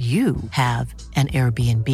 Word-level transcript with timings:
you 0.00 0.36
have 0.50 0.94
an 1.16 1.28
Airbnb. 1.28 1.88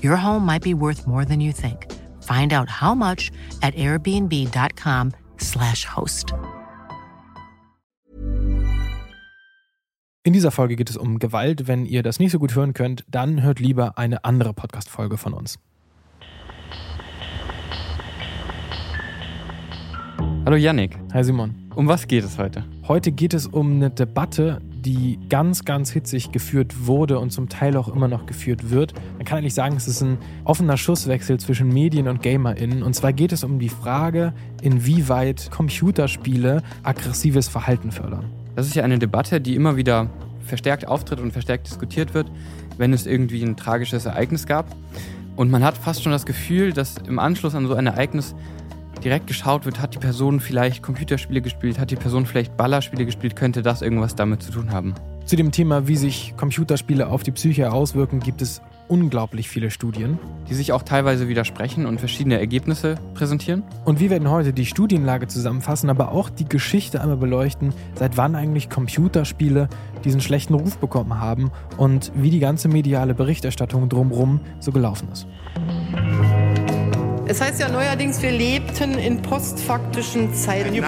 Your 0.00 0.16
home 0.16 0.46
might 0.46 0.62
be 0.62 0.74
worth 0.74 1.06
more 1.06 1.24
than 1.24 1.40
you 1.40 1.52
think. 1.52 1.86
Find 2.22 2.52
out 2.52 2.68
how 2.68 2.94
much 2.94 3.32
at 3.62 3.74
airbnb.com/slash 3.74 5.84
host. 5.84 6.34
In 10.24 10.32
dieser 10.32 10.52
Folge 10.52 10.76
geht 10.76 10.88
es 10.88 10.96
um 10.96 11.18
Gewalt. 11.18 11.66
Wenn 11.66 11.84
ihr 11.84 12.04
das 12.04 12.20
nicht 12.20 12.30
so 12.30 12.38
gut 12.38 12.54
hören 12.54 12.74
könnt, 12.74 13.04
dann 13.10 13.42
hört 13.42 13.58
lieber 13.58 13.98
eine 13.98 14.24
andere 14.24 14.54
Podcast-Folge 14.54 15.18
von 15.18 15.32
uns. 15.32 15.58
Hallo 20.44 20.56
Yannick. 20.56 20.96
Hi 21.12 21.24
Simon. 21.24 21.54
Um 21.74 21.88
was 21.88 22.06
geht 22.06 22.22
es 22.22 22.38
heute? 22.38 22.64
Heute 22.86 23.10
geht 23.10 23.34
es 23.34 23.46
um 23.46 23.72
eine 23.72 23.90
Debatte, 23.90 24.60
die 24.84 25.18
ganz, 25.28 25.64
ganz 25.64 25.90
hitzig 25.90 26.32
geführt 26.32 26.86
wurde 26.86 27.18
und 27.18 27.30
zum 27.30 27.48
Teil 27.48 27.76
auch 27.76 27.88
immer 27.88 28.08
noch 28.08 28.26
geführt 28.26 28.70
wird. 28.70 28.94
Man 29.16 29.24
kann 29.24 29.38
eigentlich 29.38 29.54
sagen, 29.54 29.76
es 29.76 29.88
ist 29.88 30.02
ein 30.02 30.18
offener 30.44 30.76
Schusswechsel 30.76 31.38
zwischen 31.38 31.68
Medien 31.68 32.08
und 32.08 32.22
GamerInnen. 32.22 32.82
Und 32.82 32.94
zwar 32.94 33.12
geht 33.12 33.32
es 33.32 33.44
um 33.44 33.58
die 33.58 33.68
Frage, 33.68 34.32
inwieweit 34.60 35.50
Computerspiele 35.50 36.62
aggressives 36.82 37.48
Verhalten 37.48 37.92
fördern. 37.92 38.24
Das 38.56 38.66
ist 38.66 38.74
ja 38.74 38.84
eine 38.84 38.98
Debatte, 38.98 39.40
die 39.40 39.54
immer 39.54 39.76
wieder 39.76 40.10
verstärkt 40.44 40.86
auftritt 40.86 41.20
und 41.20 41.32
verstärkt 41.32 41.68
diskutiert 41.68 42.14
wird, 42.14 42.30
wenn 42.76 42.92
es 42.92 43.06
irgendwie 43.06 43.42
ein 43.42 43.56
tragisches 43.56 44.06
Ereignis 44.06 44.46
gab. 44.46 44.66
Und 45.36 45.50
man 45.50 45.64
hat 45.64 45.78
fast 45.78 46.02
schon 46.02 46.12
das 46.12 46.26
Gefühl, 46.26 46.72
dass 46.72 46.96
im 46.98 47.18
Anschluss 47.18 47.54
an 47.54 47.66
so 47.66 47.74
ein 47.74 47.86
Ereignis 47.86 48.34
direkt 49.04 49.26
geschaut 49.26 49.64
wird, 49.64 49.80
hat 49.80 49.94
die 49.94 49.98
Person 49.98 50.40
vielleicht 50.40 50.82
Computerspiele 50.82 51.42
gespielt, 51.42 51.78
hat 51.78 51.90
die 51.90 51.96
Person 51.96 52.26
vielleicht 52.26 52.56
Ballerspiele 52.56 53.04
gespielt, 53.04 53.36
könnte 53.36 53.62
das 53.62 53.82
irgendwas 53.82 54.14
damit 54.14 54.42
zu 54.42 54.52
tun 54.52 54.72
haben. 54.72 54.94
Zu 55.24 55.36
dem 55.36 55.52
Thema, 55.52 55.86
wie 55.86 55.96
sich 55.96 56.34
Computerspiele 56.36 57.08
auf 57.08 57.22
die 57.22 57.30
Psyche 57.30 57.72
auswirken, 57.72 58.20
gibt 58.20 58.42
es 58.42 58.60
unglaublich 58.88 59.48
viele 59.48 59.70
Studien. 59.70 60.18
Die 60.50 60.54
sich 60.54 60.72
auch 60.72 60.82
teilweise 60.82 61.28
widersprechen 61.28 61.86
und 61.86 61.98
verschiedene 61.98 62.38
Ergebnisse 62.38 62.96
präsentieren. 63.14 63.62
Und 63.84 64.00
wir 64.00 64.10
werden 64.10 64.28
heute 64.28 64.52
die 64.52 64.66
Studienlage 64.66 65.28
zusammenfassen, 65.28 65.88
aber 65.88 66.12
auch 66.12 66.28
die 66.28 66.44
Geschichte 66.44 67.00
einmal 67.00 67.16
beleuchten, 67.16 67.72
seit 67.94 68.16
wann 68.16 68.34
eigentlich 68.34 68.68
Computerspiele 68.68 69.68
diesen 70.04 70.20
schlechten 70.20 70.54
Ruf 70.54 70.76
bekommen 70.78 71.18
haben 71.18 71.52
und 71.78 72.12
wie 72.14 72.30
die 72.30 72.40
ganze 72.40 72.68
mediale 72.68 73.14
Berichterstattung 73.14 73.88
drumherum 73.88 74.40
so 74.60 74.72
gelaufen 74.72 75.08
ist. 75.12 75.26
Es 77.32 77.40
heißt 77.40 77.60
ja 77.60 77.70
neuerdings, 77.70 78.20
wir 78.20 78.30
lebten 78.30 78.98
in 78.98 79.22
postfaktischen 79.22 80.34
Zeiten. 80.34 80.74
Ja, 80.74 80.82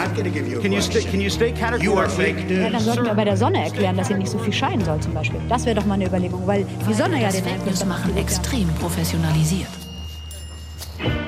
dann 2.69 2.81
sollten 2.83 3.06
wir 3.06 3.14
bei 3.14 3.25
der 3.25 3.39
Sonne 3.39 3.64
erklären, 3.64 3.97
dass 3.97 4.09
sie 4.09 4.14
nicht 4.14 4.31
so 4.31 4.37
viel 4.37 4.53
scheinen 4.53 4.84
soll 4.84 5.00
zum 5.00 5.15
Beispiel. 5.15 5.41
Das 5.48 5.65
wäre 5.65 5.75
doch 5.77 5.87
mal 5.87 5.95
eine 5.95 6.05
Überlegung, 6.05 6.47
weil 6.47 6.67
die 6.87 6.92
Sonne 6.92 7.19
ja 7.19 7.28
das 7.28 7.37
den 7.37 7.45
Fake 7.45 7.65
News 7.65 7.87
machen 7.87 8.15
extrem 8.19 8.69
professionalisiert. 8.75 9.70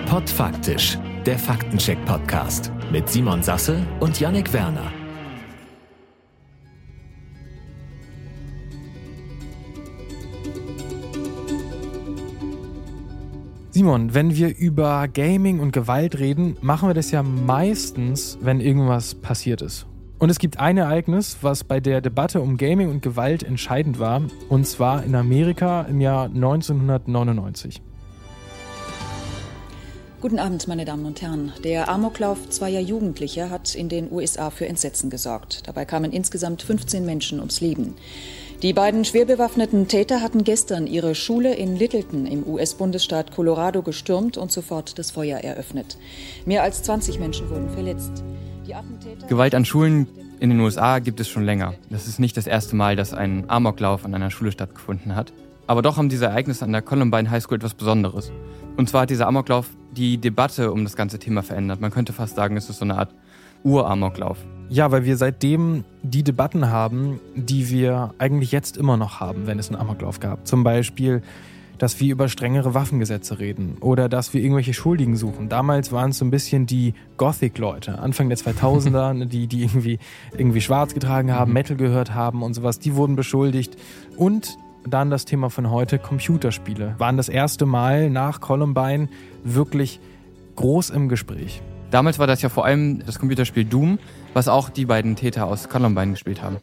Podfaktisch, 0.04 0.98
der 1.24 1.38
Faktencheck-Podcast 1.38 2.70
mit 2.92 3.08
Simon 3.08 3.42
Sasse 3.42 3.78
und 4.00 4.20
Yannick 4.20 4.52
Werner. 4.52 4.92
Simon, 13.76 14.14
wenn 14.14 14.34
wir 14.34 14.56
über 14.56 15.06
Gaming 15.06 15.60
und 15.60 15.70
Gewalt 15.70 16.18
reden, 16.18 16.56
machen 16.62 16.88
wir 16.88 16.94
das 16.94 17.10
ja 17.10 17.22
meistens, 17.22 18.38
wenn 18.40 18.58
irgendwas 18.58 19.14
passiert 19.14 19.60
ist. 19.60 19.84
Und 20.18 20.30
es 20.30 20.38
gibt 20.38 20.58
ein 20.58 20.78
Ereignis, 20.78 21.36
was 21.42 21.62
bei 21.62 21.78
der 21.78 22.00
Debatte 22.00 22.40
um 22.40 22.56
Gaming 22.56 22.88
und 22.88 23.02
Gewalt 23.02 23.42
entscheidend 23.42 23.98
war, 23.98 24.22
und 24.48 24.66
zwar 24.66 25.04
in 25.04 25.14
Amerika 25.14 25.82
im 25.82 26.00
Jahr 26.00 26.24
1999. 26.24 27.82
Guten 30.22 30.38
Abend, 30.38 30.66
meine 30.66 30.86
Damen 30.86 31.04
und 31.04 31.20
Herren. 31.20 31.52
Der 31.62 31.90
Amoklauf 31.90 32.48
zweier 32.48 32.80
Jugendlicher 32.80 33.50
hat 33.50 33.74
in 33.74 33.90
den 33.90 34.10
USA 34.10 34.48
für 34.48 34.66
Entsetzen 34.66 35.10
gesorgt. 35.10 35.64
Dabei 35.66 35.84
kamen 35.84 36.12
insgesamt 36.12 36.62
15 36.62 37.04
Menschen 37.04 37.40
ums 37.40 37.60
Leben. 37.60 37.94
Die 38.62 38.72
beiden 38.72 39.04
schwer 39.04 39.26
bewaffneten 39.26 39.86
Täter 39.86 40.22
hatten 40.22 40.42
gestern 40.42 40.86
ihre 40.86 41.14
Schule 41.14 41.54
in 41.54 41.76
Littleton 41.76 42.24
im 42.24 42.46
US-Bundesstaat 42.46 43.30
Colorado 43.30 43.82
gestürmt 43.82 44.38
und 44.38 44.50
sofort 44.50 44.98
das 44.98 45.10
Feuer 45.10 45.38
eröffnet. 45.40 45.98
Mehr 46.46 46.62
als 46.62 46.82
20 46.82 47.18
Menschen 47.18 47.50
wurden 47.50 47.68
verletzt. 47.68 48.24
Gewalt 49.28 49.54
an 49.54 49.66
Schulen 49.66 50.06
in 50.40 50.48
den 50.48 50.60
USA 50.60 51.00
gibt 51.00 51.20
es 51.20 51.28
schon 51.28 51.44
länger. 51.44 51.74
Das 51.90 52.06
ist 52.06 52.18
nicht 52.18 52.36
das 52.38 52.46
erste 52.46 52.76
Mal, 52.76 52.96
dass 52.96 53.12
ein 53.12 53.44
Amoklauf 53.48 54.06
an 54.06 54.14
einer 54.14 54.30
Schule 54.30 54.52
stattgefunden 54.52 55.14
hat. 55.14 55.34
Aber 55.66 55.82
doch 55.82 55.98
haben 55.98 56.08
diese 56.08 56.26
Ereignisse 56.26 56.64
an 56.64 56.72
der 56.72 56.82
Columbine 56.82 57.30
High 57.30 57.42
School 57.42 57.58
etwas 57.58 57.74
Besonderes. 57.74 58.32
Und 58.78 58.88
zwar 58.88 59.02
hat 59.02 59.10
dieser 59.10 59.26
Amoklauf 59.26 59.68
die 59.92 60.16
Debatte 60.16 60.72
um 60.72 60.84
das 60.84 60.96
ganze 60.96 61.18
Thema 61.18 61.42
verändert. 61.42 61.82
Man 61.82 61.90
könnte 61.90 62.14
fast 62.14 62.36
sagen, 62.36 62.56
es 62.56 62.70
ist 62.70 62.78
so 62.78 62.84
eine 62.84 62.96
Art 62.96 63.14
Uramoklauf. 63.64 64.38
Ja, 64.68 64.90
weil 64.90 65.04
wir 65.04 65.16
seitdem 65.16 65.84
die 66.02 66.24
Debatten 66.24 66.70
haben, 66.70 67.20
die 67.34 67.70
wir 67.70 68.14
eigentlich 68.18 68.50
jetzt 68.50 68.76
immer 68.76 68.96
noch 68.96 69.20
haben, 69.20 69.46
wenn 69.46 69.58
es 69.58 69.68
einen 69.68 69.80
Amoklauf 69.80 70.18
gab. 70.18 70.46
Zum 70.46 70.64
Beispiel, 70.64 71.22
dass 71.78 72.00
wir 72.00 72.12
über 72.12 72.28
strengere 72.28 72.74
Waffengesetze 72.74 73.38
reden 73.38 73.76
oder 73.80 74.08
dass 74.08 74.34
wir 74.34 74.40
irgendwelche 74.40 74.74
Schuldigen 74.74 75.16
suchen. 75.16 75.48
Damals 75.48 75.92
waren 75.92 76.10
es 76.10 76.18
so 76.18 76.24
ein 76.24 76.30
bisschen 76.30 76.66
die 76.66 76.94
Gothic-Leute, 77.16 77.98
Anfang 77.98 78.28
der 78.28 78.38
2000er, 78.38 79.24
die, 79.26 79.46
die 79.46 79.62
irgendwie, 79.62 79.98
irgendwie 80.36 80.60
schwarz 80.60 80.94
getragen 80.94 81.32
haben, 81.32 81.52
Metal 81.52 81.76
gehört 81.76 82.14
haben 82.14 82.42
und 82.42 82.54
sowas. 82.54 82.78
Die 82.78 82.94
wurden 82.94 83.14
beschuldigt. 83.14 83.76
Und 84.16 84.58
dann 84.84 85.10
das 85.10 85.24
Thema 85.24 85.50
von 85.50 85.70
heute, 85.70 85.98
Computerspiele. 85.98 86.94
Waren 86.98 87.16
das 87.16 87.28
erste 87.28 87.66
Mal 87.66 88.10
nach 88.10 88.40
Columbine 88.40 89.08
wirklich 89.44 90.00
groß 90.56 90.90
im 90.90 91.08
Gespräch. 91.08 91.62
Damals 91.90 92.18
war 92.18 92.26
das 92.26 92.42
ja 92.42 92.48
vor 92.48 92.64
allem 92.64 93.04
das 93.04 93.18
Computerspiel 93.18 93.64
Doom, 93.64 93.98
was 94.34 94.48
auch 94.48 94.68
die 94.68 94.86
beiden 94.86 95.16
Täter 95.16 95.46
aus 95.46 95.68
Columbine 95.68 96.12
gespielt 96.12 96.42
haben. 96.42 96.58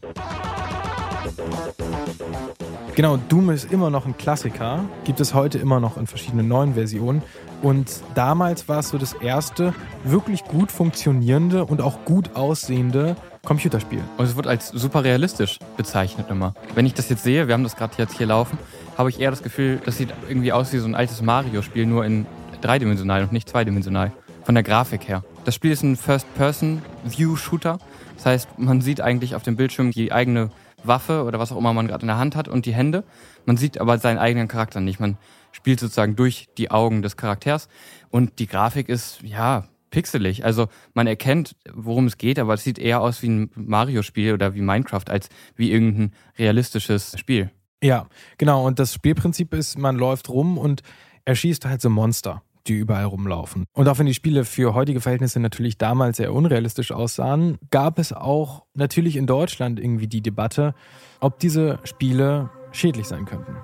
Genau, 2.96 3.18
Doom 3.18 3.50
ist 3.50 3.72
immer 3.72 3.90
noch 3.90 4.06
ein 4.06 4.18
Klassiker, 4.18 4.86
gibt 5.04 5.20
es 5.20 5.34
heute 5.34 5.58
immer 5.58 5.80
noch 5.80 5.98
in 5.98 6.06
verschiedenen 6.06 6.48
neuen 6.48 6.76
Versionen. 6.76 7.24
Und 7.64 8.02
damals 8.14 8.70
war 8.70 8.80
es 8.80 8.90
so 8.90 9.00
das 9.00 9.14
erste 9.14 9.74
wirklich 10.04 10.44
gut 10.44 10.72
funktionierende 10.72 11.66
und 11.66 11.82
auch 11.82 12.06
gut 12.06 12.36
aussehende 12.36 13.16
Computerspiel. 13.44 14.02
Und 14.18 14.26
es 14.26 14.36
wird 14.36 14.46
als 14.46 14.68
super 14.68 15.04
realistisch 15.04 15.58
bezeichnet 15.76 16.28
immer. 16.30 16.54
Wenn 16.76 16.86
ich 16.86 16.94
das 16.94 17.10
jetzt 17.10 17.24
sehe, 17.24 17.48
wir 17.48 17.56
haben 17.56 17.64
das 17.64 17.76
gerade 17.76 17.94
jetzt 17.98 18.18
hier 18.18 18.28
laufen, 18.28 18.60
habe 18.96 19.10
ich 19.10 19.20
eher 19.20 19.32
das 19.32 19.42
Gefühl, 19.42 19.82
das 19.84 19.98
sieht 19.98 20.14
irgendwie 20.28 20.52
aus 20.52 20.72
wie 20.72 20.78
so 20.78 20.86
ein 20.86 20.94
altes 20.94 21.22
Mario-Spiel, 21.22 21.88
nur 21.88 22.06
in 22.06 22.28
dreidimensional 22.62 23.24
und 23.24 23.32
nicht 23.32 23.50
zweidimensional. 23.50 24.12
Von 24.44 24.56
der 24.56 24.64
Grafik 24.64 25.08
her. 25.08 25.24
Das 25.46 25.56
Spiel 25.56 25.72
ist 25.72 25.84
ein 25.84 25.96
First-Person-View-Shooter. 25.96 27.78
Das 28.16 28.26
heißt, 28.26 28.60
man 28.60 28.82
sieht 28.82 29.00
eigentlich 29.00 29.36
auf 29.36 29.44
dem 29.44 29.56
Bildschirm 29.56 29.92
die 29.92 30.12
eigene 30.12 30.50
Waffe 30.84 31.24
oder 31.24 31.40
was 31.40 31.54
auch 31.54 31.58
immer 31.58 31.74
man 31.74 31.88
gerade 31.88 32.02
in 32.02 32.08
der 32.08 32.18
Hand 32.18 32.36
hat 32.36 32.50
und 32.50 32.66
die 32.66 32.74
Hände. 32.74 33.06
Man 33.46 33.56
sieht 33.56 33.80
aber 33.80 33.98
seinen 34.00 34.18
eigenen 34.18 34.50
Charakter 34.50 34.82
nicht. 34.82 35.00
Man 35.00 35.18
spielt 35.54 35.80
sozusagen 35.80 36.18
durch 36.18 36.50
die 36.58 36.72
Augen 36.72 37.02
des 37.02 37.16
Charakters 37.16 37.70
und 38.10 38.40
die 38.40 38.48
Grafik 38.48 38.90
ist, 38.90 39.22
ja, 39.24 39.66
pixelig. 39.92 40.44
Also 40.44 40.68
man 40.94 41.08
erkennt, 41.08 41.56
worum 41.74 42.08
es 42.08 42.18
geht, 42.18 42.38
aber 42.38 42.56
es 42.56 42.64
sieht 42.64 42.80
eher 42.80 43.00
aus 43.00 43.22
wie 43.22 43.30
ein 43.30 43.52
Mario-Spiel 43.56 44.34
oder 44.34 44.56
wie 44.56 44.62
Minecraft 44.62 45.10
als 45.10 45.30
wie 45.56 45.72
irgendein 45.72 46.12
realistisches 46.38 47.18
Spiel. 47.18 47.50
Ja, 47.82 48.08
genau. 48.38 48.66
Und 48.66 48.80
das 48.80 48.94
Spielprinzip 48.94 49.54
ist, 49.54 49.78
man 49.78 49.96
läuft 49.96 50.30
rum 50.30 50.58
und 50.58 50.82
erschießt 51.24 51.66
halt 51.66 51.82
so 51.82 51.90
Monster 51.90 52.42
die 52.68 52.74
überall 52.74 53.06
rumlaufen. 53.06 53.66
Und 53.74 53.88
auch 53.88 54.00
wenn 54.00 54.06
die 54.06 54.14
Spiele 54.14 54.46
für 54.46 54.74
heutige 54.74 55.02
Verhältnisse 55.02 55.40
natürlich 55.40 55.78
damals 55.78 56.18
sehr 56.18 56.34
unrealistisch 56.34 56.92
aussahen, 56.92 57.58
gab 57.72 58.00
es 58.00 58.14
auch 58.14 58.64
natürlich 58.74 59.16
in 59.16 59.28
Deutschland 59.28 59.80
irgendwie 59.80 60.08
die 60.08 60.22
Debatte, 60.22 60.74
ob 61.20 61.40
diese 61.40 61.80
Spiele 61.84 62.50
schädlich 62.72 63.08
sein 63.08 63.26
könnten. 63.26 63.56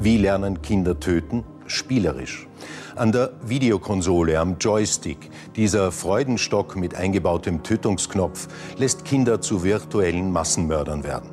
Wie 0.00 0.16
lernen 0.16 0.62
Kinder 0.62 0.98
töten? 0.98 1.44
Spielerisch. 1.66 2.48
An 2.96 3.12
der 3.12 3.32
Videokonsole, 3.44 4.38
am 4.38 4.58
Joystick, 4.58 5.30
dieser 5.56 5.92
Freudenstock 5.92 6.74
mit 6.74 6.94
eingebautem 6.94 7.62
Tötungsknopf 7.62 8.48
lässt 8.76 9.04
Kinder 9.04 9.40
zu 9.40 9.62
virtuellen 9.62 10.32
Massenmördern 10.32 11.04
werden. 11.04 11.30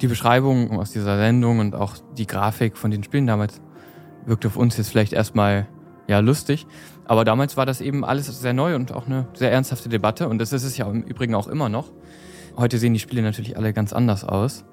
Die 0.00 0.06
Beschreibung 0.08 0.78
aus 0.78 0.92
dieser 0.92 1.16
Sendung 1.16 1.58
und 1.58 1.74
auch 1.74 1.96
die 2.16 2.26
Grafik 2.26 2.76
von 2.76 2.90
den 2.90 3.02
Spielen 3.02 3.26
damals 3.26 3.60
wirkte 4.26 4.48
auf 4.48 4.56
uns 4.56 4.76
jetzt 4.76 4.90
vielleicht 4.90 5.12
erstmal 5.12 5.66
ja 6.06 6.18
lustig. 6.20 6.66
Aber 7.04 7.24
damals 7.24 7.56
war 7.56 7.66
das 7.66 7.80
eben 7.80 8.04
alles 8.04 8.26
sehr 8.26 8.52
neu 8.52 8.74
und 8.74 8.92
auch 8.92 9.06
eine 9.06 9.28
sehr 9.34 9.52
ernsthafte 9.52 9.88
Debatte. 9.88 10.28
Und 10.28 10.38
das 10.38 10.52
ist 10.52 10.64
es 10.64 10.76
ja 10.76 10.90
im 10.90 11.02
Übrigen 11.02 11.34
auch 11.34 11.46
immer 11.46 11.68
noch. 11.68 11.92
Heute 12.56 12.78
sehen 12.78 12.94
die 12.94 13.00
Spiele 13.00 13.22
natürlich 13.22 13.56
alle 13.56 13.72
ganz 13.72 13.92
anders 13.92 14.24
aus. 14.24 14.64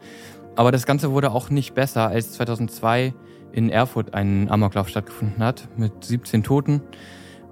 Aber 0.55 0.71
das 0.71 0.85
Ganze 0.85 1.11
wurde 1.11 1.31
auch 1.31 1.49
nicht 1.49 1.73
besser, 1.73 2.07
als 2.07 2.33
2002 2.33 3.13
in 3.51 3.69
Erfurt 3.69 4.13
ein 4.13 4.49
Amoklauf 4.49 4.89
stattgefunden 4.89 5.43
hat 5.43 5.67
mit 5.77 6.03
17 6.03 6.43
Toten. 6.43 6.81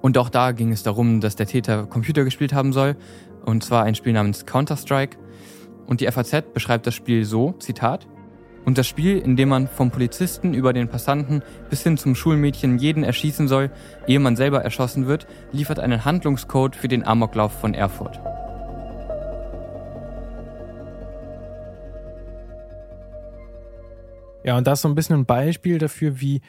Und 0.02 0.18
auch 0.18 0.30
da 0.30 0.52
ging 0.52 0.72
es 0.72 0.84
darum, 0.84 1.22
dass 1.22 1.36
der 1.36 1.46
Täter 1.46 1.86
Computer 1.86 2.24
gespielt 2.24 2.54
haben 2.54 2.74
soll. 2.74 2.96
Und 3.46 3.64
zwar 3.64 3.84
ein 3.84 3.96
Spiel 3.96 4.14
namens 4.14 4.46
Counter-Strike. 4.46 5.18
Und 5.86 6.02
die 6.02 6.08
FAZ 6.08 6.54
beschreibt 6.54 6.88
das 6.88 6.96
Spiel 6.96 7.26
so, 7.26 7.54
Zitat, 7.60 8.08
und 8.66 8.78
das 8.78 8.88
Spiel, 8.88 9.18
in 9.18 9.36
dem 9.36 9.50
man 9.50 9.68
vom 9.68 9.92
Polizisten 9.92 10.54
über 10.54 10.74
den 10.74 10.88
Passanten 10.88 11.42
bis 11.70 11.84
hin 11.84 11.98
zum 11.98 12.16
Schulmädchen 12.16 12.78
jeden 12.78 13.04
erschießen 13.04 13.48
soll, 13.48 13.72
ehe 14.08 14.20
man 14.20 14.36
selber 14.36 14.64
erschossen 14.64 15.08
wird, 15.08 15.28
liefert 15.52 15.80
einen 15.80 16.06
Handlungscode 16.06 16.76
für 16.76 16.88
den 16.88 17.06
Amoklauf 17.06 17.52
von 17.60 17.74
Erfurt. 17.74 18.20
Ja, 24.44 24.58
und 24.58 24.66
das 24.66 24.80
ist 24.80 24.84
so 24.84 24.90
ein 24.90 24.96
bisschen 24.96 25.20
ein 25.20 25.26
Beispiel 25.26 25.78
dafür, 25.78 26.20
wie 26.20 26.42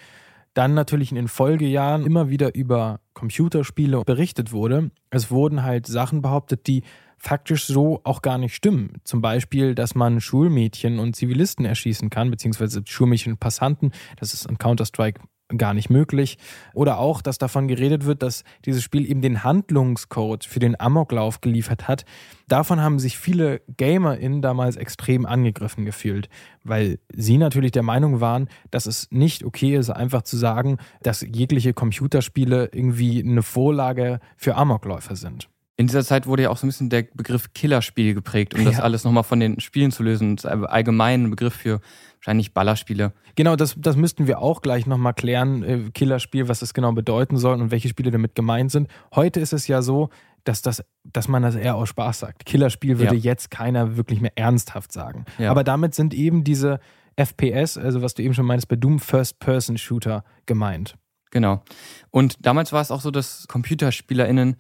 dann 0.55 0.75
natürlich 0.75 1.11
in 1.11 1.17
den 1.17 1.29
Folgejahren 1.29 2.05
immer 2.05 2.29
wieder 2.29 2.55
über 2.55 3.01
Computerspiele 3.15 4.03
berichtet 4.05 4.53
wurde. 4.53 4.91
Es 5.11 5.31
wurden 5.31 5.63
halt 5.63 5.87
Sachen 5.87 6.23
behauptet, 6.23 6.67
die 6.67 6.83
faktisch 7.23 7.67
so 7.67 8.01
auch 8.03 8.21
gar 8.21 8.37
nicht 8.37 8.55
stimmen. 8.55 8.95
Zum 9.05 9.21
Beispiel, 9.23 9.77
dass 9.77 9.95
man 9.95 10.21
Schulmädchen 10.21 10.99
und 10.99 11.15
Zivilisten 11.15 11.65
erschießen 11.65 12.11
kann, 12.11 12.31
beziehungsweise 12.31 12.83
Schulmädchen 12.85 13.35
und 13.35 13.39
Passanten. 13.39 13.93
Das 14.19 14.35
ist 14.35 14.45
in 14.47 14.59
Counter-Strike 14.59 15.21
gar 15.57 15.73
nicht 15.73 15.89
möglich. 15.89 16.37
Oder 16.75 16.99
auch, 16.99 17.23
dass 17.23 17.39
davon 17.39 17.69
geredet 17.69 18.07
wird, 18.07 18.23
dass 18.23 18.43
dieses 18.65 18.83
Spiel 18.83 19.09
eben 19.09 19.21
den 19.21 19.45
Handlungscode 19.45 20.45
für 20.45 20.59
den 20.59 20.79
Amoklauf 20.81 21.41
geliefert 21.41 21.87
hat. 21.87 22.05
Davon 22.49 22.81
haben 22.81 22.99
sich 22.99 23.19
viele 23.19 23.61
GamerInnen 23.77 24.43
damals 24.43 24.77
extrem 24.77 25.25
angegriffen 25.25 25.85
gefühlt, 25.85 26.29
weil 26.65 26.99
sie 27.13 27.39
natürlich 27.39 27.71
der 27.71 27.85
Meinung 27.85 28.21
waren, 28.21 28.49
dass 28.73 28.87
es 28.87 29.09
nicht 29.11 29.45
okay 29.45 29.77
ist, 29.77 29.91
einfach 29.91 30.23
zu 30.23 30.37
sagen, 30.37 30.79
dass 31.03 31.21
jegliche 31.21 31.73
Computerspiele 31.73 32.71
irgendwie 32.73 33.23
eine 33.23 33.43
Vorlage 33.43 34.19
für 34.37 34.57
Amokläufer 34.57 35.15
sind. 35.15 35.49
In 35.77 35.87
dieser 35.87 36.05
Zeit 36.05 36.27
wurde 36.27 36.45
ja 36.45 36.51
auch 36.51 36.59
so 36.59 36.67
ein 36.67 36.69
bisschen 36.69 36.91
der 36.91 37.03
Begriff 37.15 37.55
Killerspiel 37.55 38.15
geprägt, 38.15 38.55
um 38.55 38.61
ja. 38.61 38.71
das 38.71 38.81
alles 38.81 39.05
nochmal 39.05 39.25
von 39.25 39.41
den 39.41 39.59
Spielen 39.59 39.91
zu 39.91 40.03
lösen. 40.03 40.39
Allgemein 40.45 41.25
ein 41.25 41.31
Begriff 41.31 41.55
für 41.55 41.81
wahrscheinlich 42.17 42.53
Ballerspiele. 42.53 43.13
Genau, 43.35 43.57
das, 43.57 43.75
das 43.79 43.97
müssten 43.97 44.27
wir 44.27 44.41
auch 44.41 44.61
gleich 44.61 44.87
nochmal 44.87 45.15
klären, 45.15 45.63
äh, 45.63 45.91
Killerspiel, 45.93 46.49
was 46.49 46.61
das 46.61 46.75
genau 46.75 46.93
bedeuten 46.93 47.39
soll 47.39 47.61
und 47.61 47.71
welche 47.71 47.89
Spiele 47.89 48.11
damit 48.11 48.35
gemeint 48.35 48.71
sind. 48.71 48.89
Heute 49.15 49.41
ist 49.41 49.53
es 49.53 49.67
ja 49.67 49.83
so, 49.83 50.11
dass, 50.45 50.61
das, 50.61 50.85
dass 51.05 51.27
man 51.27 51.43
das 51.43 51.55
eher 51.55 51.75
aus 51.75 51.89
Spaß 51.89 52.21
sagt. 52.21 52.45
Killerspiel 52.45 52.99
würde 52.99 53.17
ja. 53.17 53.33
jetzt 53.33 53.51
keiner 53.51 53.97
wirklich 53.97 54.21
mehr 54.21 54.37
ernsthaft 54.37 54.93
sagen. 54.93 55.25
Ja. 55.39 55.51
Aber 55.51 55.65
damit 55.65 55.95
sind 55.95 56.15
eben 56.15 56.45
diese 56.45 56.81
FPS, 57.17 57.79
also 57.79 58.03
was 58.03 58.15
du 58.15 58.23
eben 58.23 58.35
schon 58.35 58.47
meinst, 58.47 58.69
bei 58.69 58.77
Doom 58.77 58.99
First-Person-Shooter 58.99 60.25
gemeint. 60.47 60.97
Genau. 61.31 61.63
Und 62.11 62.45
damals 62.45 62.73
war 62.73 62.83
es 62.83 62.91
auch 62.91 63.01
so, 63.01 63.11
dass 63.11 63.47
ComputerspielerInnen 63.49 64.57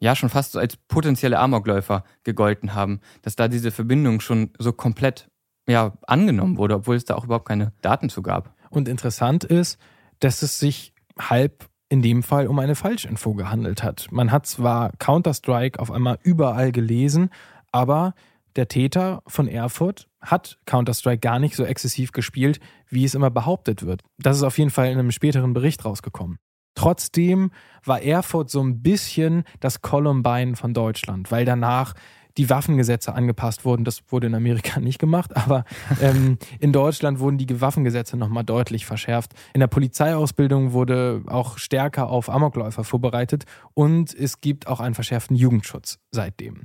ja 0.00 0.16
schon 0.16 0.30
fast 0.30 0.56
als 0.56 0.76
potenzielle 0.76 1.38
Amokläufer 1.38 2.04
gegolten 2.24 2.74
haben, 2.74 3.00
dass 3.22 3.36
da 3.36 3.48
diese 3.48 3.70
Verbindung 3.70 4.20
schon 4.20 4.50
so 4.58 4.72
komplett 4.72 5.30
ja, 5.68 5.92
angenommen 6.06 6.56
wurde, 6.56 6.74
obwohl 6.74 6.96
es 6.96 7.04
da 7.04 7.14
auch 7.14 7.24
überhaupt 7.24 7.46
keine 7.46 7.72
Daten 7.82 8.08
zu 8.08 8.22
gab. 8.22 8.54
Und 8.70 8.88
interessant 8.88 9.44
ist, 9.44 9.78
dass 10.18 10.42
es 10.42 10.58
sich 10.58 10.92
halb 11.18 11.68
in 11.88 12.02
dem 12.02 12.22
Fall 12.22 12.46
um 12.46 12.58
eine 12.58 12.76
Falschinfo 12.76 13.34
gehandelt 13.34 13.82
hat. 13.82 14.08
Man 14.10 14.32
hat 14.32 14.46
zwar 14.46 14.92
Counter-Strike 14.98 15.78
auf 15.78 15.90
einmal 15.90 16.18
überall 16.22 16.72
gelesen, 16.72 17.30
aber 17.72 18.14
der 18.56 18.68
Täter 18.68 19.22
von 19.26 19.48
Erfurt 19.48 20.08
hat 20.20 20.58
Counter-Strike 20.66 21.20
gar 21.20 21.38
nicht 21.38 21.56
so 21.56 21.64
exzessiv 21.64 22.12
gespielt, 22.12 22.60
wie 22.88 23.04
es 23.04 23.14
immer 23.14 23.30
behauptet 23.30 23.84
wird. 23.84 24.02
Das 24.18 24.36
ist 24.36 24.42
auf 24.42 24.58
jeden 24.58 24.70
Fall 24.70 24.90
in 24.90 24.98
einem 24.98 25.10
späteren 25.10 25.52
Bericht 25.52 25.84
rausgekommen. 25.84 26.38
Trotzdem 26.74 27.50
war 27.84 28.02
Erfurt 28.02 28.50
so 28.50 28.62
ein 28.62 28.82
bisschen 28.82 29.44
das 29.60 29.82
Columbine 29.82 30.56
von 30.56 30.74
Deutschland, 30.74 31.30
weil 31.30 31.44
danach 31.44 31.94
die 32.36 32.48
Waffengesetze 32.48 33.14
angepasst 33.14 33.64
wurden. 33.64 33.84
Das 33.84 34.02
wurde 34.08 34.28
in 34.28 34.34
Amerika 34.34 34.80
nicht 34.80 34.98
gemacht, 34.98 35.36
aber 35.36 35.64
ähm, 36.00 36.38
in 36.58 36.72
Deutschland 36.72 37.18
wurden 37.18 37.38
die 37.38 37.60
Waffengesetze 37.60 38.16
nochmal 38.16 38.44
deutlich 38.44 38.86
verschärft. 38.86 39.32
In 39.52 39.60
der 39.60 39.66
Polizeiausbildung 39.66 40.72
wurde 40.72 41.22
auch 41.26 41.58
stärker 41.58 42.08
auf 42.08 42.30
Amokläufer 42.30 42.84
vorbereitet 42.84 43.44
und 43.74 44.14
es 44.14 44.40
gibt 44.40 44.66
auch 44.66 44.80
einen 44.80 44.94
verschärften 44.94 45.36
Jugendschutz 45.36 45.98
seitdem. 46.10 46.62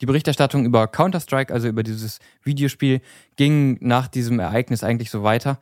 Die 0.00 0.06
Berichterstattung 0.06 0.64
über 0.64 0.86
Counter-Strike, 0.86 1.52
also 1.52 1.66
über 1.66 1.82
dieses 1.82 2.20
Videospiel, 2.44 3.00
ging 3.34 3.78
nach 3.80 4.06
diesem 4.06 4.38
Ereignis 4.38 4.84
eigentlich 4.84 5.10
so 5.10 5.24
weiter. 5.24 5.58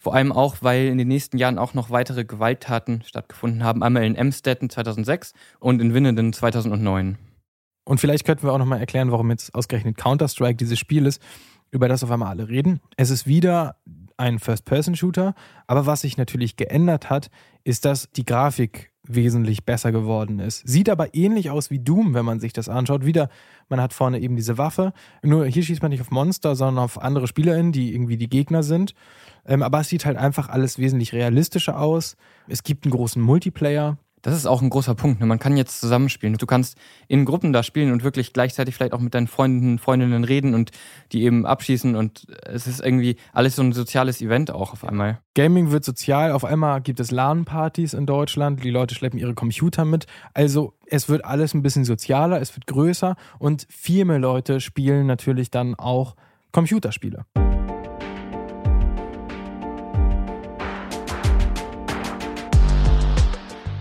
Vor 0.00 0.14
allem 0.14 0.30
auch, 0.30 0.58
weil 0.60 0.86
in 0.86 0.96
den 0.96 1.08
nächsten 1.08 1.38
Jahren 1.38 1.58
auch 1.58 1.74
noch 1.74 1.90
weitere 1.90 2.24
Gewalttaten 2.24 3.02
stattgefunden 3.02 3.64
haben. 3.64 3.82
Einmal 3.82 4.04
in 4.04 4.14
Emstetten 4.14 4.70
2006 4.70 5.32
und 5.58 5.82
in 5.82 5.92
Winnenden 5.92 6.32
2009. 6.32 7.18
Und 7.84 8.00
vielleicht 8.00 8.24
könnten 8.24 8.44
wir 8.46 8.52
auch 8.52 8.58
nochmal 8.58 8.78
erklären, 8.78 9.10
warum 9.10 9.30
jetzt 9.30 9.54
ausgerechnet 9.54 9.96
Counter-Strike 9.96 10.56
dieses 10.56 10.78
Spiel 10.78 11.06
ist, 11.06 11.20
über 11.70 11.88
das 11.88 12.04
auf 12.04 12.10
einmal 12.10 12.28
alle 12.28 12.48
reden. 12.48 12.80
Es 12.96 13.10
ist 13.10 13.26
wieder 13.26 13.76
ein 14.16 14.38
First-Person-Shooter, 14.38 15.34
aber 15.66 15.86
was 15.86 16.02
sich 16.02 16.16
natürlich 16.16 16.56
geändert 16.56 17.10
hat, 17.10 17.30
ist, 17.64 17.84
dass 17.84 18.10
die 18.10 18.24
Grafik 18.24 18.87
wesentlich 19.08 19.64
besser 19.64 19.92
geworden 19.92 20.38
ist. 20.38 20.66
Sieht 20.66 20.88
aber 20.88 21.14
ähnlich 21.14 21.50
aus 21.50 21.70
wie 21.70 21.78
Doom, 21.78 22.14
wenn 22.14 22.24
man 22.24 22.40
sich 22.40 22.52
das 22.52 22.68
anschaut. 22.68 23.04
Wieder, 23.04 23.28
man 23.68 23.80
hat 23.80 23.92
vorne 23.92 24.20
eben 24.20 24.36
diese 24.36 24.58
Waffe. 24.58 24.92
Nur 25.22 25.46
hier 25.46 25.62
schießt 25.62 25.82
man 25.82 25.90
nicht 25.90 26.00
auf 26.00 26.10
Monster, 26.10 26.54
sondern 26.54 26.84
auf 26.84 27.00
andere 27.00 27.26
SpielerInnen, 27.26 27.72
die 27.72 27.92
irgendwie 27.94 28.16
die 28.16 28.28
Gegner 28.28 28.62
sind. 28.62 28.94
Ähm, 29.46 29.62
aber 29.62 29.80
es 29.80 29.88
sieht 29.88 30.04
halt 30.04 30.16
einfach 30.16 30.48
alles 30.48 30.78
wesentlich 30.78 31.12
realistischer 31.12 31.80
aus. 31.80 32.16
Es 32.46 32.62
gibt 32.62 32.84
einen 32.84 32.92
großen 32.92 33.20
Multiplayer. 33.20 33.96
Das 34.22 34.34
ist 34.34 34.46
auch 34.46 34.62
ein 34.62 34.70
großer 34.70 34.94
Punkt. 34.94 35.20
Ne? 35.20 35.26
Man 35.26 35.38
kann 35.38 35.56
jetzt 35.56 35.80
zusammenspielen. 35.80 36.36
Du 36.36 36.46
kannst 36.46 36.76
in 37.06 37.24
Gruppen 37.24 37.52
da 37.52 37.62
spielen 37.62 37.92
und 37.92 38.04
wirklich 38.04 38.32
gleichzeitig 38.32 38.74
vielleicht 38.74 38.92
auch 38.92 39.00
mit 39.00 39.14
deinen 39.14 39.26
Freunden, 39.26 39.78
Freundinnen 39.78 40.24
reden 40.24 40.54
und 40.54 40.70
die 41.12 41.22
eben 41.22 41.46
abschießen. 41.46 41.94
Und 41.96 42.26
es 42.44 42.66
ist 42.66 42.80
irgendwie 42.80 43.16
alles 43.32 43.56
so 43.56 43.62
ein 43.62 43.72
soziales 43.72 44.20
Event 44.20 44.50
auch 44.50 44.72
auf 44.72 44.84
einmal. 44.84 45.20
Gaming 45.34 45.70
wird 45.70 45.84
sozial. 45.84 46.32
Auf 46.32 46.44
einmal 46.44 46.80
gibt 46.80 47.00
es 47.00 47.10
LAN-Partys 47.10 47.94
in 47.94 48.06
Deutschland. 48.06 48.64
Die 48.64 48.70
Leute 48.70 48.94
schleppen 48.94 49.18
ihre 49.18 49.34
Computer 49.34 49.84
mit. 49.84 50.06
Also 50.34 50.74
es 50.86 51.08
wird 51.08 51.24
alles 51.24 51.54
ein 51.54 51.62
bisschen 51.62 51.84
sozialer, 51.84 52.40
es 52.40 52.54
wird 52.56 52.66
größer 52.66 53.16
und 53.38 53.66
viel 53.70 54.04
mehr 54.04 54.18
Leute 54.18 54.60
spielen 54.60 55.06
natürlich 55.06 55.50
dann 55.50 55.74
auch 55.74 56.16
Computerspiele. 56.52 57.24